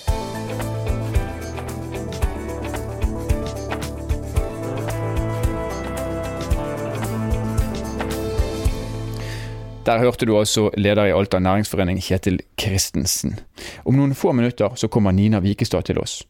Der 9.86 9.98
hørte 9.98 10.26
du 10.26 10.38
altså 10.38 10.70
leder 10.74 11.04
i 11.06 11.12
Alta 11.14 11.38
næringsforening, 11.38 12.00
Kjetil 12.02 12.40
Christensen. 12.60 13.36
Om 13.84 13.94
noen 13.94 14.14
få 14.18 14.32
minutter 14.32 14.74
så 14.74 14.88
kommer 14.90 15.14
Nina 15.14 15.38
Vikestad 15.38 15.86
til 15.86 16.00
oss. 16.02 16.24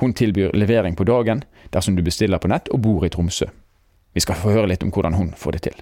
Hun 0.00 0.14
tilbyr 0.16 0.54
levering 0.56 0.96
på 0.96 1.04
dagen 1.04 1.42
dersom 1.74 1.96
du 1.96 2.02
bestiller 2.02 2.40
på 2.40 2.48
nett 2.48 2.70
og 2.72 2.80
bor 2.80 3.04
i 3.04 3.10
Tromsø. 3.12 3.50
Vi 4.14 4.20
skal 4.24 4.40
få 4.40 4.54
høre 4.54 4.70
litt 4.70 4.82
om 4.82 4.88
hvordan 4.88 5.18
hun 5.18 5.34
får 5.36 5.52
det 5.52 5.62
til. 5.66 5.76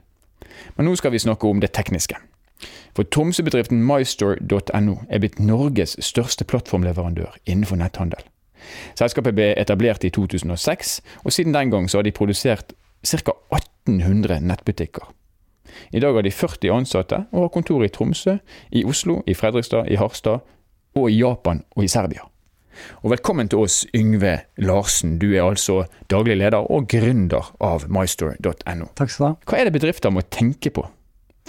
Men 0.75 0.91
nå 0.91 0.97
skal 0.99 1.15
vi 1.15 1.23
snakke 1.23 1.47
om 1.47 1.63
det 1.63 1.71
tekniske. 1.71 2.19
For 2.99 3.07
Tromsø-bedriften 3.07 3.79
mystore.no 3.87 4.97
er 5.09 5.23
blitt 5.23 5.39
Norges 5.39 5.95
største 6.03 6.45
plattformleverandør 6.45 7.39
innenfor 7.47 7.79
netthandel. 7.79 8.27
Selskapet 8.99 9.39
ble 9.39 9.53
etablert 9.55 10.03
i 10.05 10.11
2006, 10.11 10.99
og 11.23 11.33
siden 11.33 11.55
den 11.55 11.71
gang 11.71 11.87
så 11.87 12.03
har 12.03 12.11
de 12.11 12.13
produsert 12.13 12.75
ca. 13.07 13.39
1800 13.55 14.43
nettbutikker. 14.51 15.07
I 15.93 16.03
dag 16.03 16.17
har 16.17 16.27
de 16.27 16.35
40 16.35 16.75
ansatte 16.75 17.25
og 17.31 17.47
har 17.47 17.55
kontor 17.55 17.85
i 17.87 17.93
Tromsø, 17.93 18.39
i 18.71 18.85
Oslo, 18.89 19.21
i 19.27 19.37
Fredrikstad, 19.37 19.91
i 19.91 19.99
Harstad 20.01 20.45
og 20.97 21.11
i 21.11 21.21
Japan 21.21 21.65
og 21.77 21.87
i 21.87 21.91
Serbia. 21.91 22.27
Og 23.03 23.11
velkommen 23.13 23.49
til 23.51 23.65
oss, 23.65 23.83
Yngve 23.97 24.37
Larsen. 24.65 25.19
Du 25.21 25.31
er 25.33 25.45
altså 25.45 25.83
daglig 26.11 26.39
leder 26.41 26.65
og 26.65 26.89
gründer 26.91 27.53
av 27.65 27.87
mystore.no. 27.93 28.89
Takk 28.97 29.13
skal 29.13 29.25
du 29.25 29.29
ha. 29.29 29.35
Hva 29.51 29.61
er 29.61 29.69
det 29.69 29.77
bedrifter 29.77 30.15
må 30.15 30.25
tenke 30.33 30.73
på 30.75 30.87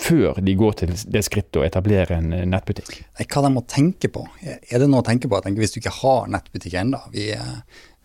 før 0.02 0.40
de 0.42 0.54
går 0.58 0.78
til 0.80 0.94
det 1.14 1.22
skrittet 1.28 1.60
å 1.60 1.66
etablere 1.66 2.18
en 2.18 2.32
eh, 2.34 2.46
nettbutikk? 2.50 3.04
Hva 3.22 3.44
de 3.46 3.52
må 3.54 3.64
tenke 3.70 4.10
på? 4.14 4.24
Er 4.42 4.82
det 4.82 4.88
noe 4.90 5.04
å 5.04 5.08
tenke 5.08 5.30
på? 5.30 5.38
Jeg 5.38 5.48
tenker 5.48 5.66
Hvis 5.66 5.76
du 5.76 5.82
ikke 5.82 5.98
har 6.00 6.32
nettbutikk 6.32 6.78
ennå, 6.82 7.02
vi, 7.14 7.28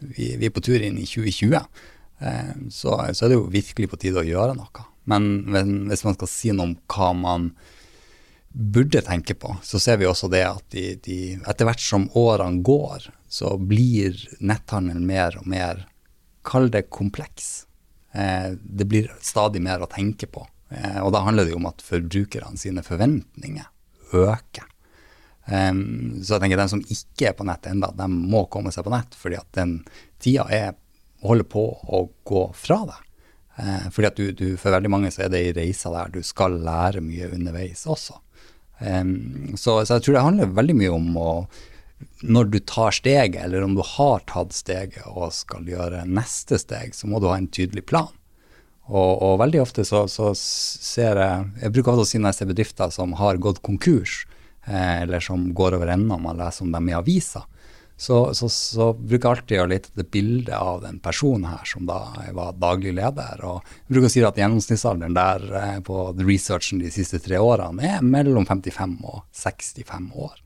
vi, 0.02 0.32
vi, 0.36 0.50
er 0.50 0.52
på 0.54 0.64
tur 0.66 0.82
inn 0.82 0.98
i 1.00 1.06
2020, 1.08 1.56
eh, 2.20 2.52
så, 2.74 2.98
så 3.12 3.26
er 3.26 3.32
det 3.32 3.40
jo 3.40 3.48
virkelig 3.52 3.90
på 3.92 4.00
tide 4.02 4.22
å 4.22 4.28
gjøre 4.28 4.58
noe. 4.58 4.86
Men, 5.06 5.86
hvis 5.90 6.04
man 6.06 6.16
skal 6.16 6.30
si 6.30 6.52
noe 6.54 6.70
om 6.70 6.76
hva 6.90 7.10
man 7.16 7.50
burde 8.56 9.02
tenke 9.04 9.36
på, 9.36 9.52
så 9.62 9.78
ser 9.82 10.00
vi 10.00 10.08
også 10.08 10.30
det 10.32 10.42
at 10.48 10.64
de, 10.72 10.84
de, 11.04 11.18
etter 11.44 11.68
hvert 11.68 11.82
som 11.82 12.08
årene 12.16 12.64
går, 12.64 13.10
så 13.28 13.52
blir 13.60 14.16
netthandelen 14.40 15.04
mer 15.06 15.36
og 15.40 15.48
mer, 15.50 15.84
kall 16.46 16.70
det 16.72 16.86
kompleks. 16.94 17.66
Eh, 18.16 18.54
det 18.56 18.86
blir 18.88 19.10
stadig 19.20 19.60
mer 19.62 19.84
å 19.84 19.90
tenke 19.90 20.28
på. 20.30 20.46
Eh, 20.70 20.98
og 21.02 21.12
da 21.14 21.22
handler 21.26 21.46
det 21.46 21.52
jo 21.52 21.60
om 21.60 21.68
at 21.68 21.84
forbrukerne 21.84 22.58
sine 22.58 22.84
forventninger 22.86 23.68
øker. 24.16 24.66
Eh, 25.46 25.74
så 26.22 26.36
jeg 26.36 26.46
tenker 26.46 26.62
de 26.62 26.68
som 26.72 26.82
ikke 26.82 27.30
er 27.30 27.36
på 27.36 27.46
nett 27.46 27.68
ennå, 27.68 27.92
de 27.98 28.08
må 28.14 28.46
komme 28.50 28.72
seg 28.74 28.86
på 28.86 28.94
nett, 28.94 29.18
fordi 29.18 29.40
at 29.42 29.50
den 29.58 29.78
tida 30.22 30.48
er, 30.48 30.78
holder 31.26 31.48
på 31.50 31.66
å 31.92 32.06
gå 32.24 32.48
fra 32.56 32.82
deg. 32.88 33.05
Eh, 33.56 33.88
fordi 33.92 34.08
at 34.10 34.18
du, 34.18 34.26
du, 34.36 34.46
for 34.60 34.74
veldig 34.74 34.90
mange 34.92 35.10
så 35.12 35.26
er 35.26 35.32
det 35.32 35.42
i 35.46 35.54
reiser 35.56 35.94
der 35.94 36.12
du 36.12 36.20
skal 36.26 36.58
lære 36.64 37.04
mye 37.04 37.30
underveis 37.32 37.86
også. 37.88 38.20
Um, 38.76 39.54
så, 39.56 39.78
så, 39.86 39.96
jeg 39.96 40.04
tror 40.04 40.16
det 40.18 40.24
handler 40.26 40.52
veldig 40.52 40.74
mye 40.76 40.90
om 40.92 41.14
å 41.16 41.30
Når 42.28 42.50
du 42.52 42.58
tar 42.60 42.92
steget, 42.92 43.38
eller 43.40 43.62
om 43.64 43.72
du 43.72 43.80
har 43.80 44.20
tatt 44.28 44.52
steget 44.52 45.06
og 45.08 45.32
skal 45.32 45.64
gjøre 45.64 46.02
neste 46.04 46.58
steg, 46.60 46.92
så 46.92 47.08
må 47.08 47.22
du 47.22 47.30
ha 47.30 47.38
en 47.38 47.48
tydelig 47.48 47.86
plan. 47.88 48.10
Og, 48.86 49.22
og 49.24 49.38
veldig 49.40 49.62
ofte 49.62 49.84
så, 49.88 50.04
så, 50.06 50.34
ser 50.36 51.16
jeg 51.18 51.46
Jeg 51.62 51.72
bruker 51.72 51.94
også 51.94 52.04
å 52.04 52.10
si 52.10 52.20
når 52.20 52.34
jeg 52.34 52.38
ser 52.38 52.50
bedrifter 52.52 52.92
som 52.92 53.16
har 53.16 53.40
gått 53.40 53.62
konkurs, 53.64 54.26
eh, 54.68 55.06
eller 55.06 55.24
som 55.24 55.48
går 55.56 55.78
over 55.78 55.94
ende, 55.96 56.20
man 56.20 56.36
leser 56.36 56.68
om 56.68 56.76
dem 56.76 56.92
i 56.92 56.98
aviser 57.00 57.48
så, 57.96 58.34
så, 58.34 58.48
så, 58.52 58.90
bruker 58.92 59.22
jeg 59.22 59.30
alltid 59.30 59.60
å 59.62 59.68
lete 59.70 59.88
etter 59.88 60.08
bildet 60.12 60.52
av 60.56 60.82
den 60.82 60.98
personen 61.00 61.48
her 61.48 61.64
som 61.64 61.86
da 61.88 62.00
var 62.36 62.58
daglig 62.60 62.92
leder. 62.98 63.40
Og 63.48 63.62
jeg 63.64 63.94
bruker 63.94 64.10
å 64.10 64.12
si 64.12 64.24
at 64.28 64.40
gjennomsnittsalderen 64.40 65.16
der 65.16 65.46
eh, 65.62 65.78
på 65.84 66.10
researchen 66.20 66.82
de 66.84 66.92
siste 66.92 67.22
tre 67.24 67.40
årene 67.40 67.96
er 67.96 68.04
mellom 68.04 68.44
55 68.48 68.98
og 69.08 69.22
65 69.32 70.10
år. 70.12 70.36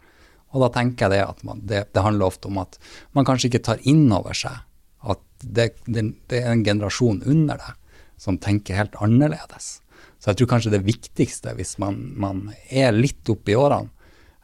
Og 0.55 0.65
da 0.65 0.71
tenker 0.79 1.07
jeg 1.07 1.17
det 1.17 1.27
at 1.27 1.43
man, 1.47 1.63
det, 1.67 1.85
det, 1.91 2.07
handler 2.07 2.31
ofte 2.31 2.51
om 2.51 2.63
at 2.63 2.79
man 3.19 3.27
kanskje 3.27 3.51
ikke 3.51 3.65
tar 3.67 3.83
inn 3.83 4.07
over 4.15 4.35
seg 4.37 4.63
at 5.11 5.23
det, 5.43 5.73
det, 5.91 6.07
det 6.31 6.43
er 6.45 6.55
en 6.55 6.67
generasjon 6.67 7.23
under 7.27 7.59
deg 7.59 8.03
som 8.21 8.39
tenker 8.39 8.79
helt 8.79 8.99
annerledes. 9.03 9.81
Så 10.21 10.31
jeg 10.31 10.41
tror 10.41 10.51
kanskje 10.55 10.75
det 10.75 10.85
viktigste 10.87 11.55
hvis 11.57 11.79
man, 11.83 12.03
man 12.21 12.51
er 12.69 12.93
litt 12.95 13.27
oppe 13.33 13.55
i 13.55 13.59
årene, 13.59 13.91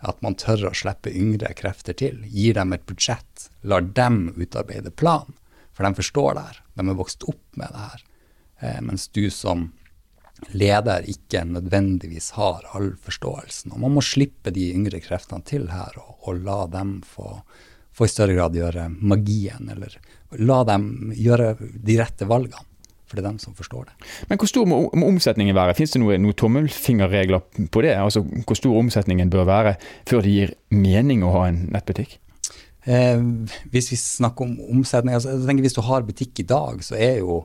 at 0.07 0.23
man 0.25 0.37
tør 0.39 0.69
å 0.71 0.75
slippe 0.77 1.13
yngre 1.13 1.53
krefter 1.59 1.97
til. 1.99 2.23
Gir 2.31 2.57
dem 2.59 2.75
et 2.77 2.87
budsjett, 2.89 3.49
lar 3.67 3.85
dem 3.97 4.31
utarbeide 4.37 4.93
plan. 4.95 5.35
For 5.77 5.85
de 5.85 5.99
forstår 5.99 6.37
det 6.37 6.45
her. 6.49 6.61
De 6.79 6.87
er 6.89 7.01
vokst 7.01 7.27
opp 7.29 7.59
med 7.61 7.73
det 7.73 7.89
her. 7.89 8.05
Eh, 8.61 8.81
mens 8.85 9.09
du 9.13 9.27
som 9.31 9.69
leder 10.53 11.07
ikke 11.09 11.45
nødvendigvis 11.49 12.31
har 12.37 12.65
all 12.77 12.93
forståelsen. 13.01 13.73
Og 13.73 13.83
man 13.85 13.97
må 13.97 14.05
slippe 14.05 14.53
de 14.53 14.71
yngre 14.75 15.01
kreftene 15.05 15.45
til 15.49 15.71
her, 15.73 15.97
og, 16.01 16.17
og 16.29 16.43
la 16.45 16.59
dem 16.73 16.99
få, 17.07 17.41
få, 17.93 18.07
i 18.07 18.13
større 18.13 18.37
grad 18.37 18.57
gjøre 18.57 18.89
magien, 19.01 19.71
eller 19.73 19.97
la 20.41 20.63
dem 20.69 21.13
gjøre 21.17 21.55
de 21.61 21.99
rette 22.01 22.29
valgene. 22.29 22.65
For 23.07 23.17
det 23.19 23.23
er 23.23 23.29
dem 23.29 23.39
som 23.39 23.55
forstår 23.55 23.87
det. 23.87 23.97
Men 24.31 24.41
hvor 24.41 24.51
stor 24.51 24.67
må, 24.67 24.81
må 24.99 25.09
omsetningen 25.13 25.55
være? 25.55 25.77
Fins 25.79 25.95
det 25.95 26.03
noen 26.03 26.25
noe 26.27 26.35
tommelfingerregler 26.35 27.69
på 27.71 27.83
det? 27.87 27.95
Altså 27.95 28.25
hvor 28.27 28.59
stor 28.59 28.79
omsetningen 28.81 29.31
bør 29.31 29.47
være 29.47 29.77
før 30.09 30.27
det 30.27 30.33
gir 30.33 30.55
mening 30.75 31.23
å 31.23 31.31
ha 31.37 31.45
en 31.53 31.69
nettbutikk? 31.75 32.19
Eh, 32.87 33.23
hvis 33.71 33.93
vi 33.93 34.01
snakker 34.01 34.47
om 34.47 34.59
omsetning, 34.79 35.15
altså, 35.15 35.37
jeg 35.37 35.47
tenker 35.47 35.67
hvis 35.67 35.79
du 35.79 35.85
har 35.87 36.07
butikk 36.07 36.43
i 36.43 36.49
dag, 36.51 36.83
så 36.87 36.99
er 36.99 37.23
jo 37.23 37.45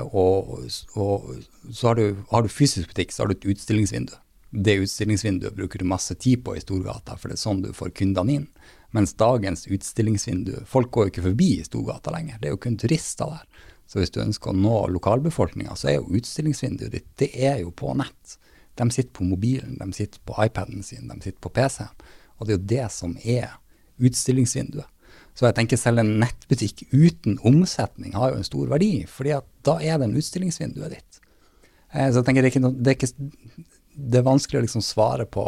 og, 0.00 0.68
og 0.96 1.72
så 1.72 1.90
har 1.90 1.98
du, 1.98 2.16
har 2.30 2.44
du, 2.44 2.48
fysisk 2.48 2.88
butikk, 2.88 3.12
så 3.12 3.22
har 3.22 3.28
du 3.28 3.34
et 3.36 3.50
utstillingsvindu. 3.52 4.14
Det 4.52 4.78
utstillingsvinduet 4.84 5.56
bruker 5.56 5.80
du 5.80 5.88
masse 5.88 6.14
tid 6.20 6.42
på 6.44 6.56
i 6.56 6.62
Storgata, 6.62 7.16
for 7.16 7.28
det 7.28 7.36
er 7.36 7.42
sånn 7.42 7.60
du 7.64 7.72
får 7.76 7.92
kundene 8.00 8.38
inn. 8.38 8.46
Mens 8.92 9.14
dagens 9.16 9.64
utstillingsvindu 9.72 10.66
Folk 10.68 10.90
går 10.92 11.06
jo 11.06 11.12
ikke 11.12 11.22
forbi 11.30 11.46
i 11.56 11.64
Storgata 11.64 12.12
lenger, 12.12 12.40
det 12.40 12.50
er 12.50 12.56
jo 12.56 12.60
kun 12.60 12.76
turister 12.80 13.36
der. 13.36 13.68
Så 13.92 14.00
hvis 14.00 14.12
du 14.14 14.22
ønsker 14.22 14.54
å 14.54 14.56
nå 14.56 14.76
lokalbefolkninga, 14.94 15.74
så 15.76 15.90
er 15.90 15.98
jo 15.98 16.16
utstillingsvinduet 16.16 16.94
ditt 16.94 17.10
det 17.20 17.28
er 17.36 17.58
jo 17.60 17.74
på 17.76 17.92
nett. 18.00 18.38
De 18.80 18.86
sitter 18.88 19.12
på 19.18 19.26
mobilen, 19.28 19.74
de 19.76 19.88
sitter 19.92 20.22
på 20.24 20.36
iPaden 20.40 20.80
sin, 20.86 21.10
de 21.10 21.18
sitter 21.20 21.36
på 21.44 21.52
PC-en. 21.52 21.92
Og 22.38 22.48
det 22.48 22.54
er 22.54 22.56
jo 22.56 22.70
det 22.70 22.86
som 22.94 23.12
er 23.20 23.58
utstillingsvinduet. 24.00 24.88
Så 25.36 25.44
jeg 25.44 25.56
tenker 25.58 25.80
selv 25.80 26.00
en 26.00 26.14
nettbutikk 26.22 26.86
uten 26.88 27.36
omsetning 27.44 28.16
har 28.16 28.32
jo 28.32 28.40
en 28.40 28.48
stor 28.48 28.72
verdi, 28.72 29.04
fordi 29.08 29.36
da 29.68 29.76
er 29.80 30.00
det 30.00 30.08
en 30.08 30.16
utstillingsvinduet 30.20 30.96
ditt. 30.96 31.20
Eh, 31.92 32.08
så 32.08 32.22
jeg 32.22 32.28
tenker 32.30 32.48
det 32.48 32.54
er, 32.54 32.64
noe, 32.64 32.76
det 32.76 32.94
er, 32.94 32.96
ikke, 32.96 33.60
det 33.92 34.20
er 34.22 34.28
vanskelig 34.28 34.62
å 34.62 34.64
liksom 34.66 34.84
svare 34.84 35.28
på 35.28 35.46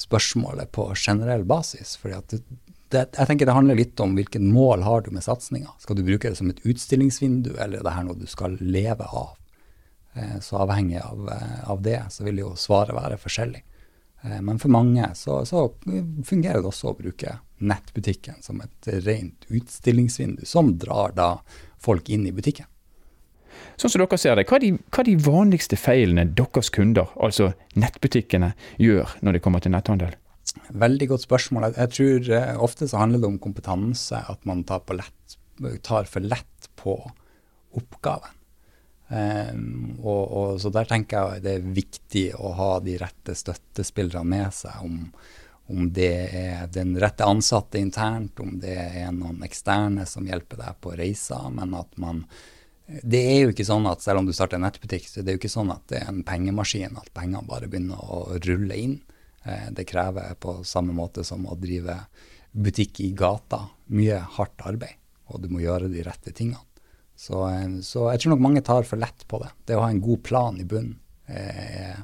spørsmålet 0.00 0.68
på 0.76 0.90
generell 0.96 1.48
basis. 1.48 1.96
fordi 2.00 2.20
at 2.20 2.36
det, 2.36 2.44
det, 2.90 3.04
jeg 3.16 3.28
tenker 3.28 3.48
det 3.48 3.56
handler 3.56 3.78
litt 3.78 4.00
om 4.02 4.16
hvilket 4.18 4.42
mål 4.42 4.84
har 4.86 5.04
du 5.06 5.10
med 5.14 5.24
satsinga. 5.24 5.76
Skal 5.82 5.98
du 5.98 6.04
bruke 6.06 6.30
det 6.30 6.38
som 6.38 6.50
et 6.50 6.62
utstillingsvindu, 6.66 7.52
eller 7.56 7.80
er 7.80 7.86
det 7.86 7.96
her 7.96 8.06
noe 8.06 8.18
du 8.18 8.26
skal 8.30 8.56
leve 8.60 9.06
av? 9.06 9.36
Eh, 10.18 10.38
så 10.42 10.62
avhengig 10.64 10.98
av, 11.02 11.28
eh, 11.32 11.70
av 11.70 11.82
det, 11.86 12.00
så 12.10 12.26
vil 12.26 12.42
jo 12.42 12.54
svaret 12.58 12.96
være 12.96 13.20
forskjellig. 13.20 13.64
Men 14.44 14.58
for 14.60 14.68
mange 14.68 15.06
så, 15.16 15.38
så 15.48 15.62
fungerer 16.28 16.60
det 16.60 16.68
også 16.68 16.90
å 16.90 16.96
bruke 16.98 17.38
nettbutikken 17.64 18.42
som 18.44 18.58
et 18.60 18.88
rent 19.06 19.46
utstillingsvindu, 19.48 20.42
som 20.44 20.74
drar 20.76 21.14
da 21.16 21.30
folk 21.80 22.10
inn 22.12 22.26
i 22.28 22.34
butikken. 22.36 22.68
Sånn 23.80 23.92
som 23.92 24.02
dere 24.02 24.18
ser 24.20 24.36
det, 24.36 24.44
Hva 24.48 24.58
er 24.58 24.64
de, 24.66 24.72
hva 24.92 25.02
er 25.02 25.08
de 25.08 25.16
vanligste 25.24 25.78
feilene 25.80 26.26
deres 26.36 26.68
kunder, 26.74 27.08
altså 27.16 27.52
nettbutikkene, 27.80 28.52
gjør 28.80 29.16
når 29.24 29.38
det 29.38 29.42
kommer 29.44 29.64
til 29.64 29.72
netthandel? 29.72 30.19
Veldig 30.70 31.08
godt 31.12 31.26
spørsmål. 31.26 31.70
Jeg 31.76 31.92
tror 31.94 32.28
eh, 32.36 32.52
ofte 32.62 32.88
så 32.90 33.00
handler 33.02 33.22
det 33.22 33.30
om 33.30 33.40
kompetanse, 33.42 34.18
at 34.18 34.44
man 34.48 34.64
tar, 34.66 34.82
lett, 34.96 35.38
tar 35.86 36.08
for 36.10 36.26
lett 36.26 36.70
på 36.80 36.96
oppgaven. 37.78 38.36
Um, 39.10 39.96
og, 40.04 40.20
og, 40.22 40.50
så 40.62 40.70
der 40.70 40.86
tenker 40.86 41.32
jeg 41.34 41.42
det 41.42 41.54
er 41.56 41.70
viktig 41.74 42.24
å 42.38 42.52
ha 42.54 42.68
de 42.78 42.92
rette 43.00 43.34
støttespillerne 43.34 44.22
med 44.22 44.54
seg 44.54 44.84
om, 44.86 45.00
om 45.66 45.88
det 45.90 46.12
er 46.38 46.68
den 46.70 46.92
rette 47.02 47.26
ansatte 47.26 47.80
internt, 47.82 48.38
om 48.38 48.60
det 48.62 48.76
er 48.78 49.10
noen 49.14 49.42
eksterne 49.42 50.06
som 50.06 50.28
hjelper 50.30 50.62
deg 50.62 50.78
på 50.78 50.94
reiser. 50.98 51.50
Men 51.54 51.74
at 51.78 51.98
man 51.98 52.24
Det 52.86 53.18
er 53.22 53.36
jo 53.44 53.50
ikke 53.50 53.66
sånn 53.66 53.86
at 53.86 54.02
selv 54.02 54.22
om 54.22 54.26
du 54.26 54.32
starter 54.34 54.58
en 54.58 54.64
nettbutikk, 54.66 55.04
så 55.06 55.22
det 55.22 55.30
er 55.30 55.36
jo 55.36 55.42
ikke 55.42 55.58
sånn 55.58 55.74
at 55.74 55.82
det 55.90 56.00
er 56.00 56.08
en 56.10 56.24
pengemaskin, 56.26 56.96
at 56.98 57.10
pengene 57.14 57.46
bare 57.46 57.70
begynner 57.70 57.98
å 57.98 58.38
rulle 58.46 58.78
inn. 58.78 58.96
Eh, 59.44 59.70
det 59.76 59.88
krever 59.88 60.34
på 60.40 60.60
samme 60.64 60.94
måte 60.96 61.24
som 61.26 61.46
å 61.48 61.58
drive 61.58 61.96
butikk 62.50 63.00
i 63.04 63.12
gata 63.16 63.66
mye 63.94 64.18
hardt 64.36 64.66
arbeid, 64.66 64.98
og 65.30 65.42
du 65.42 65.48
må 65.52 65.62
gjøre 65.62 65.90
de 65.92 66.04
rette 66.06 66.34
tingene. 66.34 66.62
Så, 67.16 67.44
eh, 67.48 67.80
så 67.86 68.10
jeg 68.12 68.22
tror 68.22 68.34
nok 68.36 68.46
mange 68.48 68.64
tar 68.66 68.88
for 68.88 69.00
lett 69.00 69.26
på 69.28 69.42
det. 69.42 69.52
Det 69.66 69.78
å 69.78 69.84
ha 69.84 69.90
en 69.90 70.04
god 70.04 70.22
plan 70.26 70.60
i 70.60 70.68
bunnen 70.68 70.98
er 71.30 72.00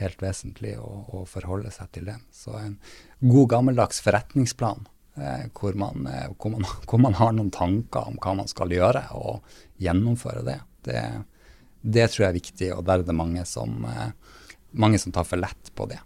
helt 0.00 0.20
vesentlig 0.20 0.74
å, 0.80 0.90
å, 1.16 1.22
forholde 1.28 1.72
seg 1.72 1.88
til 1.94 2.10
den. 2.10 2.20
Så 2.34 2.54
en 2.58 2.76
god, 3.20 3.48
gammeldags 3.54 4.02
forretningsplan 4.04 4.84
eh, 5.16 5.46
hvor, 5.56 5.76
man, 5.78 6.08
eh, 6.10 6.28
hvor, 6.36 6.52
man, 6.56 6.66
hvor, 6.88 7.02
man, 7.02 7.16
har 7.20 7.32
noen 7.36 7.52
tanker 7.54 8.10
om 8.10 8.20
hva 8.20 8.36
man 8.42 8.50
skal 8.50 8.74
gjøre, 8.74 9.06
og 9.16 9.46
gjennomføre 9.82 10.44
det. 10.46 10.58
Det, 10.86 11.00
det 11.80 12.10
tror 12.12 12.26
jeg 12.26 12.30
er 12.30 12.40
viktig, 12.40 12.70
og 12.76 12.84
der 12.88 13.00
er 13.00 13.08
det 13.08 13.16
mange 13.16 13.46
som, 13.48 13.78
eh, 13.88 14.10
mange 14.76 15.00
som 15.02 15.14
tar 15.14 15.28
for 15.28 15.40
lett 15.40 15.72
på 15.76 15.88
det. 15.90 16.02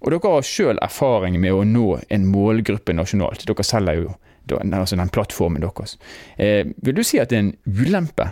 Og 0.00 0.12
Dere 0.14 0.32
har 0.32 0.46
sjøl 0.46 0.80
erfaring 0.80 1.36
med 1.40 1.52
å 1.52 1.64
nå 1.68 1.86
en 2.08 2.26
målgruppe 2.30 2.94
nasjonalt. 2.96 3.44
Dere 3.48 3.66
selger 3.66 4.02
jo 4.02 4.12
altså 4.50 4.96
den 4.98 5.12
plattformen 5.12 5.62
deres. 5.62 5.98
Eh, 6.36 6.66
vil 6.82 6.96
du 6.96 7.04
si 7.06 7.20
at 7.20 7.30
det 7.30 7.38
er 7.38 7.44
en 7.44 7.56
ulempe 7.66 8.30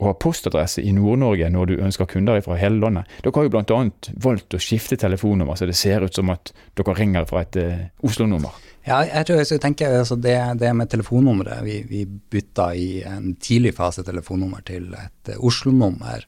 å 0.00 0.08
ha 0.08 0.16
postadresse 0.16 0.80
i 0.80 0.94
Nord-Norge 0.96 1.50
når 1.52 1.68
du 1.68 1.74
ønsker 1.84 2.08
kunder 2.08 2.40
fra 2.44 2.56
hele 2.56 2.80
landet. 2.80 3.08
Dere 3.20 3.36
har 3.36 3.46
jo 3.46 3.52
bl.a. 3.52 3.80
valgt 4.24 4.56
å 4.56 4.62
skifte 4.62 4.96
telefonnummer, 5.00 5.58
så 5.60 5.68
det 5.68 5.76
ser 5.78 6.06
ut 6.06 6.16
som 6.16 6.32
at 6.32 6.54
dere 6.78 6.96
ringer 6.96 7.28
fra 7.28 7.44
et 7.44 7.60
eh, 7.60 7.86
Oslo-nummer. 8.06 8.56
Ja, 8.88 9.02
jeg 9.04 9.28
tror 9.28 9.42
jeg 9.42 9.60
tenker 9.60 9.98
altså 9.98 10.16
det, 10.16 10.38
det, 10.56 10.70
med 10.72 10.88
telefonnummeret 10.88 11.60
Vi, 11.66 11.74
vi 11.84 12.06
bytta 12.08 12.70
i 12.72 13.02
en 13.04 13.34
tidlig 13.36 13.74
fase 13.76 14.00
telefonnummer 14.06 14.64
til 14.64 14.88
et 14.96 15.34
uh, 15.34 15.42
Oslo-nummer. 15.44 16.24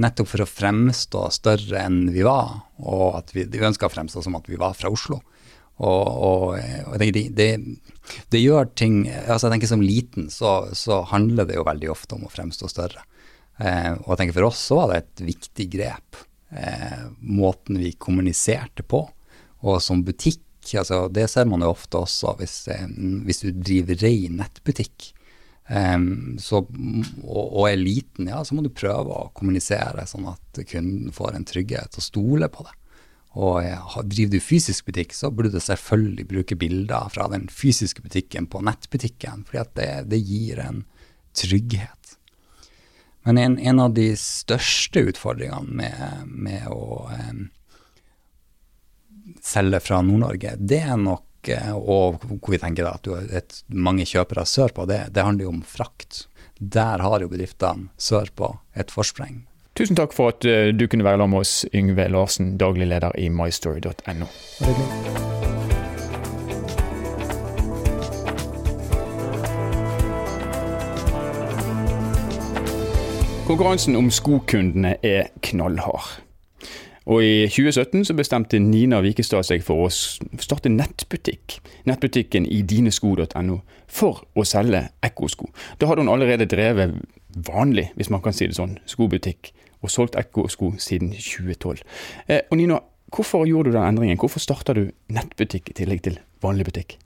Nettopp 0.00 0.30
for 0.30 0.44
å 0.44 0.48
fremstå 0.48 1.26
større 1.34 1.82
enn 1.84 2.06
vi 2.14 2.22
var, 2.24 2.54
og 2.80 3.18
at 3.18 3.34
vi, 3.36 3.44
vi 3.44 3.60
ønska 3.60 3.90
å 3.90 3.92
fremstå 3.92 4.22
som 4.24 4.38
at 4.38 4.48
vi 4.48 4.56
var 4.60 4.76
fra 4.78 4.88
Oslo. 4.92 5.20
Og, 5.82 6.06
og, 6.06 6.42
og 6.86 6.98
det, 7.00 7.10
det, 7.34 7.48
det, 8.30 8.40
gjør 8.40 8.68
ting 8.76 9.06
altså 9.08 9.48
jeg 9.48 9.54
tenker 9.54 9.70
Som 9.70 9.80
liten 9.82 10.26
så, 10.30 10.50
så, 10.76 11.00
handler 11.08 11.48
det 11.48 11.56
jo 11.56 11.64
veldig 11.66 11.88
ofte 11.90 12.18
om 12.18 12.26
å 12.28 12.32
fremstå 12.32 12.68
større. 12.70 13.02
Eh, 13.56 13.90
og 13.96 14.12
jeg 14.12 14.20
tenker 14.20 14.36
For 14.36 14.50
oss 14.50 14.60
så 14.68 14.78
var 14.78 14.92
det 14.92 15.00
et 15.00 15.24
viktig 15.32 15.66
grep. 15.72 16.20
Eh, 16.52 17.02
måten 17.24 17.80
vi 17.80 17.94
kommuniserte 17.96 18.84
på. 18.84 19.02
Og 19.62 19.80
som 19.82 20.04
butikk, 20.04 20.44
altså 20.78 21.06
det 21.12 21.28
ser 21.32 21.48
man 21.50 21.64
jo 21.64 21.72
ofte 21.72 22.02
også 22.04 22.36
hvis, 22.40 22.56
eh, 22.72 22.86
hvis 23.26 23.42
du 23.46 23.50
driver 23.56 24.04
rein 24.04 24.38
nettbutikk. 24.42 25.12
Um, 25.70 26.36
så, 26.42 26.58
og, 27.22 27.44
og, 27.46 27.64
er 27.68 27.78
liten, 27.78 28.26
ja, 28.28 28.42
så 28.44 28.56
må 28.56 28.64
du 28.64 28.72
prøve 28.74 29.14
å 29.14 29.30
kommunisere 29.36 30.04
sånn 30.10 30.26
at 30.32 30.62
kunden 30.68 31.14
får 31.14 31.38
en 31.38 31.46
trygghet 31.48 31.98
og 31.98 32.04
stole 32.04 32.48
på 32.52 32.66
det. 32.66 32.74
Og 33.32 33.64
driver 34.12 34.34
du 34.34 34.44
fysisk 34.44 34.90
butikk, 34.90 35.14
så 35.16 35.30
burde 35.32 35.54
du 35.54 35.62
selvfølgelig 35.62 36.26
bruke 36.28 36.58
bilder 36.60 37.08
fra 37.14 37.30
den 37.32 37.46
fysiske 37.48 38.04
butikken 38.04 38.48
på 38.52 38.60
nettbutikken, 38.66 39.46
fordi 39.48 39.62
at 39.62 39.72
det, 39.78 39.90
det 40.12 40.20
gir 40.20 40.60
en 40.60 40.82
trygghet. 41.38 42.18
Men 43.24 43.38
en, 43.38 43.58
en, 43.58 43.80
av 43.80 43.94
de 43.96 44.10
største 44.18 45.06
utfordringene 45.12 45.78
med, 45.78 46.28
med 46.28 46.68
å 46.68 47.06
um, 47.08 47.44
selge 49.40 49.80
fra 49.86 50.02
Nord-Norge, 50.04 50.56
det 50.58 50.82
er 50.82 50.98
nok 51.00 51.24
eh, 51.50 51.72
og 51.72 52.22
hvor 52.28 52.54
vi 52.54 52.60
tenker 52.62 52.88
at 52.88 53.02
du 53.06 53.14
har 53.16 53.26
et, 53.34 53.62
mange 53.68 54.06
kjøpere 54.08 54.44
sørpå, 54.46 54.86
det, 54.90 55.06
det 55.14 55.24
handler 55.26 55.48
jo 55.48 55.54
om 55.56 55.62
frakt. 55.66 56.26
Der 56.58 57.02
har 57.02 57.24
jo 57.24 57.30
bedriftene 57.32 57.90
sørpå 57.98 58.54
et 58.78 58.92
forspreng. 58.94 59.42
Tusen 59.74 59.96
takk 59.96 60.12
for 60.12 60.34
at 60.34 60.44
eh, 60.44 60.70
du 60.76 60.86
kunne 60.86 61.04
være 61.06 61.16
sammen 61.16 61.32
med 61.32 61.46
oss, 61.46 61.54
Yngve 61.74 62.08
Larsen, 62.12 62.56
daglig 62.60 62.90
leder 62.90 63.16
i 63.18 63.30
mystory.no. 63.32 64.28
Konkurransen 73.48 73.96
om 73.96 74.10
skokundene 74.12 74.94
er 75.02 75.32
knallhard. 75.42 76.20
Og 77.10 77.24
I 77.24 77.46
2017 77.50 78.04
så 78.06 78.14
bestemte 78.14 78.60
Nina 78.62 79.00
Vikestad 79.02 79.46
seg 79.46 79.64
for 79.66 79.86
å 79.86 79.90
starte 79.90 80.70
nettbutikk. 80.70 81.58
Nettbutikken 81.88 82.46
dinesko.no 82.46 83.58
for 83.90 84.22
å 84.38 84.44
selge 84.46 84.84
ekkosko. 85.02 85.50
Da 85.80 85.90
hadde 85.90 86.04
hun 86.04 86.12
allerede 86.12 86.46
drevet 86.50 86.94
vanlig, 87.48 87.90
hvis 87.96 88.10
man 88.12 88.22
kan 88.22 88.36
si 88.36 88.46
det 88.46 88.58
sånn, 88.58 88.78
skobutikk 88.86 89.52
og 89.82 89.90
solgt 89.90 90.18
ekkosko 90.20 90.76
siden 90.78 91.10
2012. 91.16 91.82
Eh, 92.28 92.44
og 92.50 92.58
Nina, 92.60 92.78
hvorfor 93.12 93.48
gjorde 93.48 93.72
du 93.72 93.78
den 93.78 93.88
endringen? 93.88 94.20
Hvorfor 94.20 94.42
starta 94.42 94.76
du 94.76 94.86
nettbutikk 95.12 95.72
i 95.72 95.78
tillegg 95.82 96.04
til 96.06 96.20
vanlig 96.44 96.68
butikk? 96.70 96.98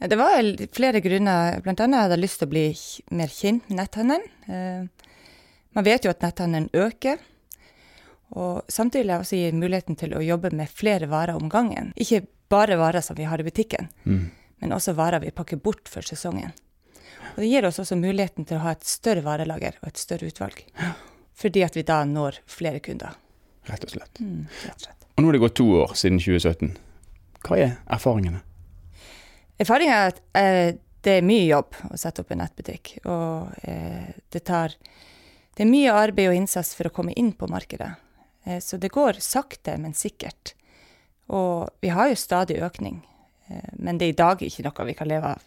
Det 0.00 0.16
var 0.16 0.40
flere 0.72 1.02
grunner. 1.04 1.60
Annet 1.60 1.98
hadde 2.00 2.16
jeg 2.16 2.22
lyst 2.22 2.40
til 2.40 2.48
å 2.48 2.52
bli 2.52 2.66
mer 3.16 3.32
kjent 3.32 3.66
med 3.68 3.82
netthandelen. 3.82 4.28
Eh, 4.48 5.10
man 5.76 5.86
vet 5.86 6.04
jo 6.04 6.12
at 6.12 6.24
netthandelen 6.24 6.70
øker. 6.72 7.20
Og 8.38 8.62
samtidig 8.70 9.04
vil 9.04 9.12
jeg 9.14 9.24
også 9.24 9.38
gi 9.40 9.52
muligheten 9.58 9.98
til 9.98 10.14
å 10.14 10.22
jobbe 10.22 10.52
med 10.54 10.70
flere 10.70 11.08
varer 11.10 11.38
om 11.38 11.50
gangen. 11.50 11.90
Ikke 11.98 12.22
bare 12.50 12.78
varer 12.78 13.02
som 13.02 13.18
vi 13.18 13.26
har 13.26 13.40
i 13.42 13.46
butikken, 13.46 13.88
mm. 14.04 14.26
men 14.62 14.74
også 14.74 14.94
varer 14.98 15.22
vi 15.22 15.32
pakker 15.34 15.58
bort 15.62 15.90
for 15.90 16.06
sesongen. 16.06 16.52
Og 17.34 17.42
det 17.42 17.50
gir 17.50 17.66
oss 17.66 17.78
også 17.82 17.98
muligheten 17.98 18.46
til 18.46 18.58
å 18.58 18.64
ha 18.64 18.74
et 18.74 18.86
større 18.86 19.22
varelager 19.26 19.78
og 19.82 19.90
et 19.90 20.00
større 20.00 20.30
utvalg. 20.30 20.62
Fordi 21.40 21.64
at 21.64 21.76
vi 21.78 21.86
da 21.86 22.02
når 22.04 22.40
flere 22.50 22.82
kunder. 22.84 23.16
Rett 23.70 23.86
og 23.86 23.94
slett. 23.94 24.20
Mm, 24.20 24.46
rett 24.64 24.76
og 24.76 24.86
slett. 24.86 25.08
Og 25.14 25.24
nå 25.24 25.30
er 25.30 25.36
det 25.36 25.42
gått 25.42 25.58
to 25.60 25.66
år 25.82 25.94
siden 25.98 26.20
2017. 26.22 26.72
Hva 27.46 27.58
er 27.58 27.74
erfaringene? 27.92 28.42
Erfaringen 29.60 29.94
er 29.94 30.12
at 30.12 30.20
eh, 30.36 30.78
det 31.04 31.16
er 31.18 31.26
mye 31.26 31.46
jobb 31.46 31.78
å 31.90 31.98
sette 32.00 32.24
opp 32.24 32.32
en 32.34 32.42
nettbutikk. 32.42 32.94
Og 33.08 33.66
eh, 33.68 34.12
det 34.32 34.44
tar 34.48 34.76
Det 35.50 35.66
er 35.66 35.68
mye 35.68 35.92
arbeid 35.92 36.30
og 36.30 36.36
innsats 36.38 36.72
for 36.78 36.88
å 36.88 36.94
komme 36.94 37.12
inn 37.18 37.32
på 37.36 37.48
markedet. 37.50 37.90
Eh, 38.50 38.58
så 38.60 38.76
det 38.76 38.88
går 38.88 39.20
sakte, 39.22 39.78
men 39.78 39.94
sikkert. 39.94 40.54
Og 41.30 41.70
vi 41.80 41.88
har 41.94 42.10
jo 42.10 42.18
stadig 42.18 42.58
økning. 42.62 43.00
Eh, 43.48 43.72
men 43.78 43.98
det 43.98 44.08
er 44.10 44.14
i 44.14 44.20
dag 44.20 44.42
ikke 44.42 44.66
noe 44.66 44.90
vi 44.90 44.98
kan 44.98 45.10
leve 45.10 45.34
av 45.36 45.46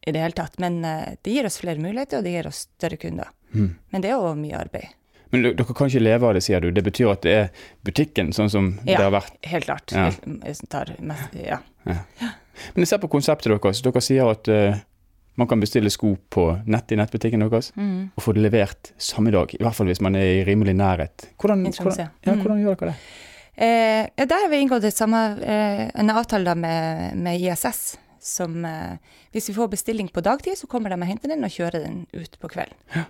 i 0.00 0.12
det 0.12 0.20
hele 0.20 0.36
tatt. 0.36 0.58
Men 0.60 0.84
eh, 0.84 1.16
det 1.22 1.34
gir 1.34 1.48
oss 1.48 1.60
flere 1.62 1.80
muligheter, 1.80 2.20
og 2.20 2.26
det 2.28 2.36
gir 2.36 2.48
oss 2.50 2.64
større 2.68 3.00
kunder. 3.00 3.30
Mm. 3.52 3.70
Men 3.90 4.04
det 4.04 4.12
er 4.12 4.20
òg 4.20 4.36
mye 4.40 4.58
arbeid. 4.58 4.96
Men 5.30 5.44
dere 5.46 5.74
kan 5.78 5.86
ikke 5.86 6.02
leve 6.02 6.26
av 6.26 6.34
det, 6.34 6.42
sier 6.42 6.62
du. 6.62 6.72
Det 6.74 6.82
betyr 6.82 7.12
at 7.12 7.22
det 7.22 7.34
er 7.36 7.66
butikken, 7.86 8.32
sånn 8.34 8.50
som 8.50 8.70
det 8.82 8.98
har 8.98 9.12
vært. 9.14 9.36
Helt 9.46 9.68
klart. 9.68 9.92
Ja. 9.94 10.08
Helt, 10.10 10.96
mest, 10.98 11.36
ja. 11.38 11.60
Men 11.86 12.82
jeg 12.82 12.90
ser 12.90 13.00
på 13.02 13.12
konseptet 13.12 13.52
deres. 13.52 13.82
Dere 13.84 14.02
sier 14.02 14.32
at 14.32 14.50
eh, 14.50 14.80
man 15.40 15.48
kan 15.50 15.60
bestille 15.62 15.90
sko 15.92 16.12
på 16.32 16.44
nett 16.70 16.92
i 16.92 16.98
nettbutikken 17.00 17.40
deres, 17.46 17.72
Mm. 17.76 18.10
og 18.16 18.22
få 18.22 18.34
det 18.36 18.44
levert 18.44 18.92
samme 19.00 19.32
dag. 19.32 19.54
I 19.56 19.62
hvert 19.64 19.74
fall 19.78 19.88
hvis 19.90 20.00
man 20.04 20.14
er 20.16 20.40
i 20.40 20.44
rimelig 20.44 20.74
nærhet. 20.76 21.26
Hvordan, 21.40 21.64
hvordan, 21.72 21.98
ja, 22.26 22.34
hvordan, 22.34 22.58
Mm. 22.58 22.64
gjør 22.66 22.78
dere 22.80 22.92
det? 22.92 22.96
Eh, 23.60 24.26
der 24.26 24.38
har 24.44 24.48
vi 24.48 24.60
inngått 24.60 24.86
samme, 24.94 25.40
eh, 25.42 25.90
en 25.94 26.10
avtale 26.10 26.54
med, 26.56 27.16
med 27.16 27.40
ISS. 27.40 27.96
Som 28.20 28.64
eh, 28.64 28.96
hvis 29.32 29.48
vi 29.48 29.54
får 29.56 29.70
bestilling 29.72 30.08
på 30.12 30.20
dagtid, 30.22 30.56
så 30.58 30.68
kommer 30.68 30.90
de 30.90 30.96
og 31.00 31.08
henter 31.08 31.28
den 31.32 31.44
og 31.44 31.50
kjører 31.50 31.84
den 31.86 32.06
ut 32.12 32.36
på 32.40 32.48
kvelden. 32.52 33.06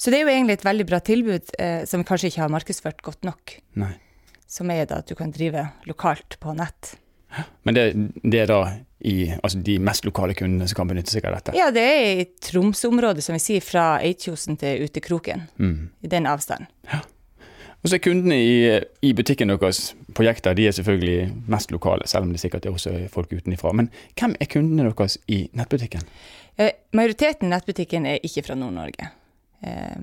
Så 0.00 0.08
det 0.10 0.20
er 0.20 0.24
jo 0.24 0.32
egentlig 0.32 0.52
et 0.56 0.64
veldig 0.64 0.86
bra 0.88 0.98
tilbud 1.04 1.50
eh, 1.58 1.84
som 1.84 2.00
vi 2.00 2.08
kanskje 2.08 2.30
ikke 2.30 2.40
har 2.40 2.48
markedsført 2.48 3.02
godt 3.04 3.22
nok. 3.28 3.58
Nei. 3.76 3.92
Som 4.48 4.70
er 4.72 4.86
da 4.88 5.02
at 5.02 5.06
du 5.06 5.14
kan 5.14 5.30
drive 5.30 5.66
lokalt 5.86 6.38
på 6.40 6.54
nett. 6.56 6.94
Men 7.62 7.76
det, 7.76 7.84
det 8.22 8.42
er 8.44 8.50
da 8.50 8.60
i, 9.00 9.30
altså 9.42 9.60
de 9.64 9.78
mest 9.80 10.04
lokale 10.04 10.34
kundene 10.36 10.68
som 10.68 10.80
kan 10.80 10.90
benytte 10.90 11.14
seg 11.14 11.24
av 11.28 11.38
dette? 11.38 11.54
Ja, 11.56 11.70
det 11.74 11.84
er 11.86 12.20
i 12.20 12.26
Tromsø-området, 12.44 13.24
som 13.24 13.36
vi 13.36 13.42
sier, 13.42 13.64
fra 13.64 13.94
Eidkjosen 14.04 14.58
til 14.60 14.84
Utekroken. 14.84 15.46
Mm. 15.62 15.88
I 16.04 16.12
den 16.12 16.28
avstanden. 16.28 16.68
Og 17.80 17.88
så 17.88 17.96
er 17.96 18.02
kundene 18.04 18.36
i, 18.36 18.56
i 19.08 19.14
butikken 19.16 19.48
deres 19.48 19.94
på 20.12 20.26
Jekta 20.26 20.52
de 20.56 20.66
er 20.68 20.74
selvfølgelig 20.76 21.30
mest 21.48 21.72
lokale, 21.72 22.08
selv 22.10 22.26
om 22.26 22.34
det 22.34 22.42
sikkert 22.42 22.66
er 22.68 22.74
også 22.76 22.92
folk 23.12 23.32
utenfra. 23.32 23.72
Men 23.72 23.88
hvem 24.18 24.36
er 24.36 24.50
kundene 24.52 24.90
deres 24.90 25.16
i 25.32 25.46
nettbutikken? 25.56 26.04
Eh, 26.60 26.74
majoriteten 26.92 27.48
i 27.48 27.54
nettbutikken 27.54 28.08
er 28.10 28.26
ikke 28.26 28.44
fra 28.50 28.58
Nord-Norge. 28.58 29.08
Eh, 29.64 29.96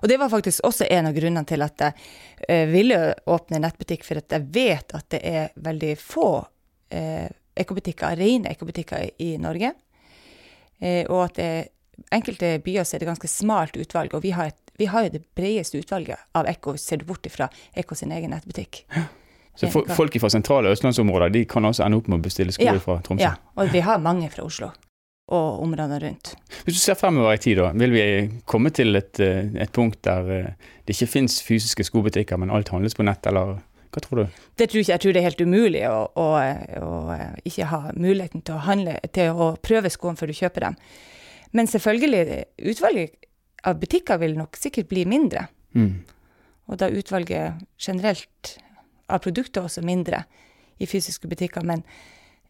og 0.00 0.10
det 0.10 0.18
var 0.18 0.32
faktisk 0.32 0.66
også 0.66 0.88
en 0.90 1.10
av 1.10 1.14
grunnene 1.14 1.46
til 1.46 1.62
at 1.62 1.86
jeg 1.86 2.08
eh, 2.48 2.66
ville 2.72 2.98
åpne 3.30 3.62
nettbutikk, 3.62 4.06
for 4.08 4.18
at 4.18 4.34
jeg 4.34 4.48
vet 4.54 4.96
at 4.98 5.06
det 5.14 5.22
er 5.22 5.54
veldig 5.62 5.94
få 6.00 6.32
ekobutikker, 6.92 8.16
rene 8.16 8.52
ekobutikker 8.52 9.10
i 9.22 9.36
Norge. 9.40 9.72
Eh, 10.82 11.06
og 11.06 11.24
at 11.28 11.38
det, 11.38 11.48
enkelte 12.12 12.56
byer 12.64 12.84
så 12.84 12.96
er 12.96 13.04
det 13.04 13.10
ganske 13.10 13.30
smalt 13.30 13.76
utvalg, 13.78 14.14
og 14.16 14.24
vi 14.24 14.32
har, 14.34 14.50
et, 14.50 14.76
vi 14.80 14.88
har 14.90 15.06
jo 15.06 15.16
det 15.16 15.24
bredeste 15.36 15.78
utvalget 15.78 16.20
av 16.38 16.48
ekko, 16.50 16.76
ser 16.80 17.02
du 17.02 17.06
bort 17.08 17.26
ifra 17.28 17.48
ekko 17.78 17.98
sin 17.98 18.14
egen 18.14 18.32
nettbutikk. 18.34 18.84
Så 19.54 19.68
for, 19.68 19.88
Folk 19.92 20.16
fra 20.16 20.30
sentrale 20.32 20.70
østlandsområder 20.72 21.32
de 21.34 21.44
kan 21.44 21.64
også 21.68 21.84
ende 21.84 21.98
opp 22.00 22.08
med 22.08 22.22
å 22.22 22.24
bestille 22.24 22.54
sko 22.56 22.64
Ja, 22.64 22.78
fra 22.80 22.96
Tromsø? 23.04 23.26
Ja, 23.26 23.34
og 23.52 23.68
vi 23.74 23.82
har 23.84 24.00
mange 24.00 24.30
fra 24.32 24.46
Oslo 24.48 24.70
og 25.32 25.60
områdene 25.64 25.98
rundt. 26.02 26.32
Hvis 26.64 26.78
du 26.78 26.80
ser 26.80 26.96
fremover 26.98 27.36
i 27.36 27.40
tid, 27.40 27.60
da, 27.60 27.70
vil 27.76 27.92
vi 27.94 28.06
komme 28.48 28.72
til 28.74 28.96
et, 28.98 29.20
eh, 29.20 29.52
et 29.60 29.72
punkt 29.72 30.00
der 30.04 30.32
eh, 30.32 30.72
det 30.88 30.96
ikke 30.96 31.10
fins 31.12 31.38
fysiske 31.44 31.84
skobutikker, 31.86 32.40
men 32.40 32.50
alt 32.50 32.72
handles 32.72 32.96
på 32.96 33.04
nett, 33.06 33.28
eller 33.28 33.60
hva 33.92 34.00
tror 34.04 34.22
du? 34.22 34.38
Det 34.56 34.68
tror 34.70 34.80
ikke, 34.80 34.92
jeg 34.94 35.02
tror 35.04 35.12
det 35.14 35.20
er 35.20 35.26
helt 35.28 35.42
umulig 35.44 35.82
å, 35.88 35.96
å, 36.16 36.26
å 36.80 37.16
ikke 37.48 37.66
ha 37.68 37.80
muligheten 37.92 38.44
til 38.46 38.56
å, 38.56 38.62
handle, 38.66 38.94
til 39.12 39.32
å 39.36 39.50
prøve 39.60 39.90
skoene 39.92 40.16
før 40.20 40.32
du 40.32 40.36
kjøper 40.38 40.66
dem. 40.68 40.78
Men 41.52 41.68
selvfølgelig, 41.68 42.38
utvalget 42.72 43.28
av 43.68 43.76
butikker 43.82 44.18
vil 44.22 44.38
nok 44.38 44.56
sikkert 44.58 44.88
bli 44.90 45.04
mindre. 45.08 45.44
Mm. 45.76 46.00
Og 46.72 46.78
da 46.80 46.88
utvalget 46.88 47.60
generelt 47.82 48.54
av 49.12 49.20
produkter 49.24 49.66
også 49.68 49.84
mindre 49.84 50.24
i 50.80 50.88
fysiske 50.88 51.28
butikker. 51.28 51.64
Men 51.68 51.84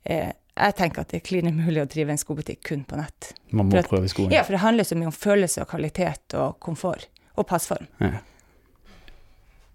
eh, 0.05 0.31
jeg 0.53 0.77
tenker 0.79 1.03
at 1.03 1.11
det 1.13 1.21
er 1.23 1.27
klin 1.27 1.51
umulig 1.51 1.83
å 1.83 1.89
drive 1.91 2.15
en 2.15 2.21
skobutikk 2.21 2.63
kun 2.71 2.85
på 2.89 2.99
nett. 3.01 3.33
Man 3.51 3.71
må 3.71 3.81
at- 3.81 3.91
prøve 3.91 4.11
skoene. 4.13 4.37
Ja, 4.37 4.45
for 4.47 4.55
det 4.57 4.63
handler 4.63 4.87
så 4.87 4.99
mye 5.01 5.11
om 5.11 5.17
følelse 5.17 5.65
og 5.65 5.73
kvalitet 5.75 6.37
og 6.39 6.61
komfort. 6.63 7.09
Og 7.41 7.47
passform. 7.49 7.87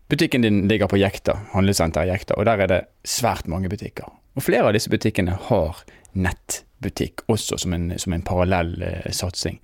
Butikken 0.07 0.41
din 0.41 0.67
ligger 0.67 0.87
på 0.87 0.97
Jekta, 0.97 1.33
handlesenteret 1.51 2.07
Jekta, 2.07 2.37
og 2.39 2.45
der 2.47 2.63
er 2.63 2.69
det 2.71 2.81
svært 3.03 3.47
mange 3.51 3.67
butikker. 3.67 4.07
Og 4.37 4.45
flere 4.45 4.69
av 4.69 4.75
disse 4.77 4.91
butikkene 4.91 5.33
har 5.49 5.81
nettbutikk 6.15 7.25
også 7.27 7.57
som 7.59 7.75
en, 7.75 7.89
som 7.99 8.15
en 8.15 8.23
parallell 8.23 8.77
eh, 8.87 9.09
satsing. 9.11 9.59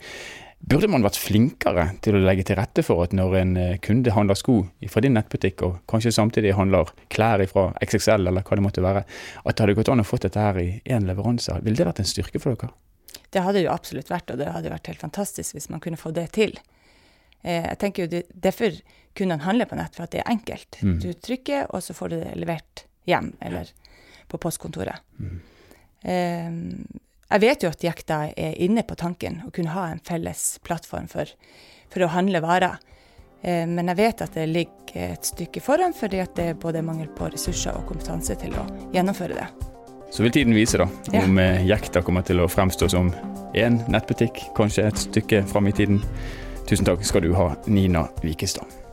Burde 0.64 0.88
man 0.92 1.04
vært 1.04 1.20
flinkere 1.20 1.86
til 2.04 2.16
å 2.16 2.24
legge 2.24 2.44
til 2.48 2.56
rette 2.60 2.84
for 2.84 3.06
at 3.06 3.16
når 3.16 3.38
en 3.40 3.56
eh, 3.60 3.78
kunde 3.84 4.12
handler 4.16 4.36
sko 4.40 4.58
fra 4.92 5.04
din 5.04 5.16
nettbutikk, 5.16 5.64
og 5.64 5.80
kanskje 5.92 6.12
samtidig 6.16 6.58
handler 6.60 6.92
klær 7.14 7.46
fra 7.48 7.70
XXL 7.84 8.28
eller 8.28 8.44
hva 8.44 8.60
det 8.60 8.68
måtte 8.68 8.84
være, 8.84 9.06
at 9.44 9.56
det 9.56 9.64
hadde 9.64 9.78
gått 9.80 9.92
an 9.96 10.04
å 10.04 10.08
få 10.08 10.20
dette 10.24 10.44
her 10.44 10.60
i 10.60 10.70
én 10.84 11.08
leveranse? 11.08 11.56
Ville 11.64 11.80
det 11.80 11.88
vært 11.88 12.04
en 12.04 12.12
styrke 12.12 12.44
for 12.44 12.60
dere? 12.60 12.76
Det 13.32 13.48
hadde 13.48 13.64
jo 13.64 13.72
absolutt 13.72 14.12
vært, 14.12 14.36
og 14.36 14.44
det 14.44 14.52
hadde 14.52 14.76
vært 14.76 14.92
helt 14.92 15.08
fantastisk 15.08 15.56
hvis 15.56 15.72
man 15.72 15.82
kunne 15.84 16.00
få 16.00 16.12
det 16.12 16.34
til. 16.36 16.60
Eh, 17.44 17.68
jeg 17.70 17.80
tenker 17.82 18.06
jo 18.06 18.12
det, 18.16 18.24
Derfor 18.34 18.76
kunne 19.14 19.38
han 19.38 19.46
handle 19.46 19.68
på 19.70 19.78
nett, 19.78 19.96
for 19.96 20.08
at 20.08 20.16
det 20.16 20.24
er 20.24 20.32
enkelt. 20.32 20.80
Mm. 20.82 20.98
Du 21.04 21.12
trykker, 21.14 21.68
og 21.70 21.84
så 21.86 21.94
får 21.94 22.14
du 22.14 22.20
det 22.24 22.36
levert 22.40 22.86
hjem 23.10 23.34
eller 23.44 23.70
på 24.32 24.40
postkontoret. 24.42 25.04
Eh, 26.02 26.50
jeg 27.34 27.42
vet 27.42 27.66
jo 27.66 27.70
at 27.74 27.84
Jekta 27.84 28.24
er 28.38 28.58
inne 28.62 28.84
på 28.86 28.98
tanken 28.98 29.42
å 29.48 29.52
kunne 29.54 29.74
ha 29.74 29.88
en 29.92 30.02
felles 30.06 30.58
plattform 30.66 31.08
for, 31.12 31.30
for 31.94 32.06
å 32.06 32.12
handle 32.14 32.42
varer. 32.46 32.80
Eh, 33.42 33.66
men 33.70 33.92
jeg 33.92 34.00
vet 34.00 34.24
at 34.26 34.38
det 34.38 34.48
ligger 34.50 35.14
et 35.14 35.30
stykke 35.30 35.62
foran, 35.64 35.94
fordi 35.98 36.22
at 36.24 36.36
det 36.38 36.50
er 36.52 36.60
både 36.60 36.84
mangel 36.86 37.10
på 37.14 37.30
ressurser 37.34 37.76
og 37.78 37.88
kompetanse 37.90 38.38
til 38.42 38.56
å 38.58 38.66
gjennomføre 38.96 39.38
det. 39.38 39.48
Så 40.14 40.22
vil 40.22 40.34
tiden 40.34 40.54
vise 40.54 40.78
da, 40.78 40.86
om 41.18 41.40
ja. 41.42 41.56
Jekta 41.74 42.04
kommer 42.06 42.22
til 42.26 42.42
å 42.44 42.50
fremstå 42.50 42.92
som 42.94 43.10
én 43.58 43.80
nettbutikk, 43.90 44.44
kanskje 44.58 44.86
et 44.86 45.02
stykke 45.02 45.42
fram 45.50 45.70
i 45.70 45.74
tiden. 45.74 46.02
Tusen 46.70 46.88
takk 46.88 47.04
skal 47.06 47.26
du 47.26 47.34
ha, 47.36 47.52
Nina 47.66 48.08
Vikestad. 48.22 48.84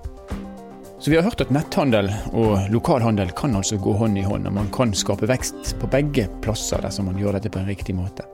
Så 1.00 1.11
vi 1.11 1.16
har 1.16 1.24
hørt 1.24 1.40
at 1.40 1.48
netthandel 1.48 2.11
og 2.37 2.66
lokalhandel 2.68 3.30
kan 3.33 3.54
altså 3.56 3.78
gå 3.80 3.94
hånd 3.96 4.18
i 4.20 4.24
hånd, 4.26 4.44
og 4.50 4.52
man 4.52 4.66
kan 4.74 4.90
skape 4.92 5.24
vekst 5.30 5.70
på 5.80 5.88
begge 5.88 6.26
plasser 6.44 6.83
dersom 6.85 7.06
man 7.09 7.16
gjør 7.16 7.38
dette 7.38 7.48
på 7.54 7.56
en 7.62 7.70
riktig 7.70 7.94
måte. 7.96 8.26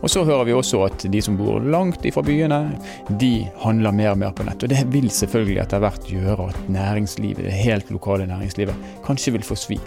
Og 0.00 0.08
så 0.08 0.22
hører 0.24 0.46
vi 0.48 0.54
også 0.56 0.80
at 0.86 1.04
de 1.12 1.20
som 1.20 1.36
bor 1.36 1.60
langt 1.60 2.06
ifra 2.08 2.24
byene, 2.24 2.62
de 3.20 3.44
handler 3.60 3.92
mer 3.92 4.14
og 4.14 4.22
mer 4.22 4.32
på 4.32 4.46
nett. 4.48 4.64
Og 4.64 4.72
det 4.72 4.86
vil 4.94 5.10
selvfølgelig 5.12 5.60
etter 5.66 5.84
hvert 5.84 6.08
gjøre 6.08 6.48
at 6.48 6.72
næringslivet, 6.72 7.44
det 7.44 7.58
helt 7.60 7.92
lokale 7.92 8.30
næringslivet, 8.30 8.88
kanskje 9.04 9.36
vil 9.36 9.44
få 9.44 9.58
svi. 9.60 9.78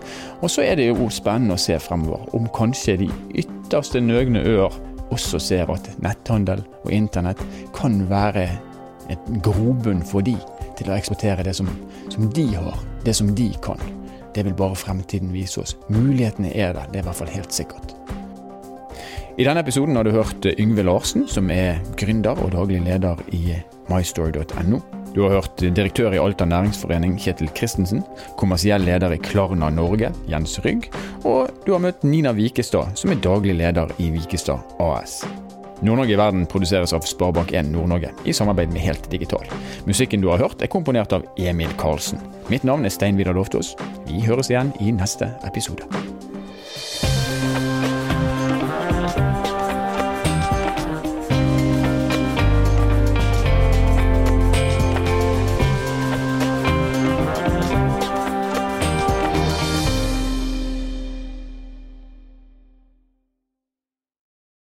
Og 0.43 0.53
så 0.53 0.67
er 0.67 0.77
det 0.77 0.91
jo 0.91 1.09
spennende 1.09 1.57
å 1.57 1.65
se 1.65 1.79
fremover 1.81 2.37
om 2.37 2.45
kanskje 2.53 2.99
de 3.01 3.09
ytterste 3.33 4.03
nøgne 4.03 4.45
øer 4.45 4.77
også 5.09 5.39
ser 5.41 5.73
at 5.73 5.89
netthandel 6.03 6.61
og 6.83 6.93
internett 6.93 7.41
kan 7.73 8.03
være 8.11 8.49
et 9.13 9.29
grobunn 9.45 10.03
for 10.05 10.25
de 10.25 10.35
til 10.77 10.91
å 10.91 10.97
eksportere 10.97 11.45
det 11.47 11.55
som, 11.57 11.69
som 12.13 12.29
de 12.33 12.47
har, 12.55 12.77
det 13.05 13.15
som 13.17 13.33
de 13.35 13.49
kan. 13.63 13.81
Det 14.35 14.45
vil 14.45 14.57
bare 14.57 14.77
fremtiden 14.77 15.33
vise 15.33 15.63
oss. 15.63 15.77
Mulighetene 15.89 16.53
er 16.53 16.75
der, 16.77 16.91
det 16.91 17.01
er 17.01 17.05
i 17.05 17.09
hvert 17.09 17.21
fall 17.23 17.33
helt 17.33 17.55
sikkert. 17.55 17.95
I 19.37 19.45
denne 19.45 19.61
episoden 19.61 19.97
har 19.97 20.05
du 20.05 20.15
hørt 20.15 20.45
Yngve 20.57 20.85
Larsen, 20.85 21.27
som 21.29 21.51
er 21.53 21.77
gründer 21.97 22.39
og 22.41 22.55
daglig 22.55 22.81
leder 22.85 23.19
i 23.37 23.59
mystory.no. 23.89 24.81
Du 25.13 25.23
har 25.23 25.37
hørt 25.37 25.61
direktør 25.61 26.13
i 26.13 26.19
Alta 26.21 26.45
næringsforening, 26.45 27.15
Kjetil 27.21 27.49
Christensen, 27.57 28.03
kommersiell 28.37 28.85
leder 28.85 29.13
i 29.13 29.21
Klarna 29.21 29.69
Norge, 29.73 30.11
Jens 30.29 30.57
Rygg, 30.65 30.89
og 31.25 31.53
du 31.65 31.73
har 31.73 31.81
møtt 31.85 32.05
Nina 32.05 32.33
Vikestad, 32.37 32.97
som 32.97 33.13
er 33.13 33.21
daglig 33.25 33.57
leder 33.61 33.93
i 34.01 34.11
Vikestad 34.13 34.77
AS. 34.81 35.21
Nord-Norge 35.81 36.13
i 36.15 36.19
verden 36.19 36.45
produseres 36.49 36.93
av 36.97 37.05
Sparebank1 37.05 37.69
Nord-Norge 37.71 38.11
i 38.25 38.33
samarbeid 38.33 38.73
med 38.73 38.81
Helt 38.81 39.09
Digital. 39.11 39.45
Musikken 39.85 40.23
du 40.23 40.31
har 40.31 40.41
hørt 40.41 40.61
er 40.61 40.71
komponert 40.73 41.13
av 41.13 41.25
Emil 41.37 41.73
Karlsen. 41.77 42.21
Mitt 42.49 42.65
navn 42.65 42.85
er 42.85 42.93
Stein 42.93 43.19
Vidar 43.19 43.37
Loftaas. 43.37 43.75
Vi 44.09 44.23
høres 44.25 44.49
igjen 44.53 44.73
i 44.81 44.93
neste 44.95 45.29
episode. 45.45 45.85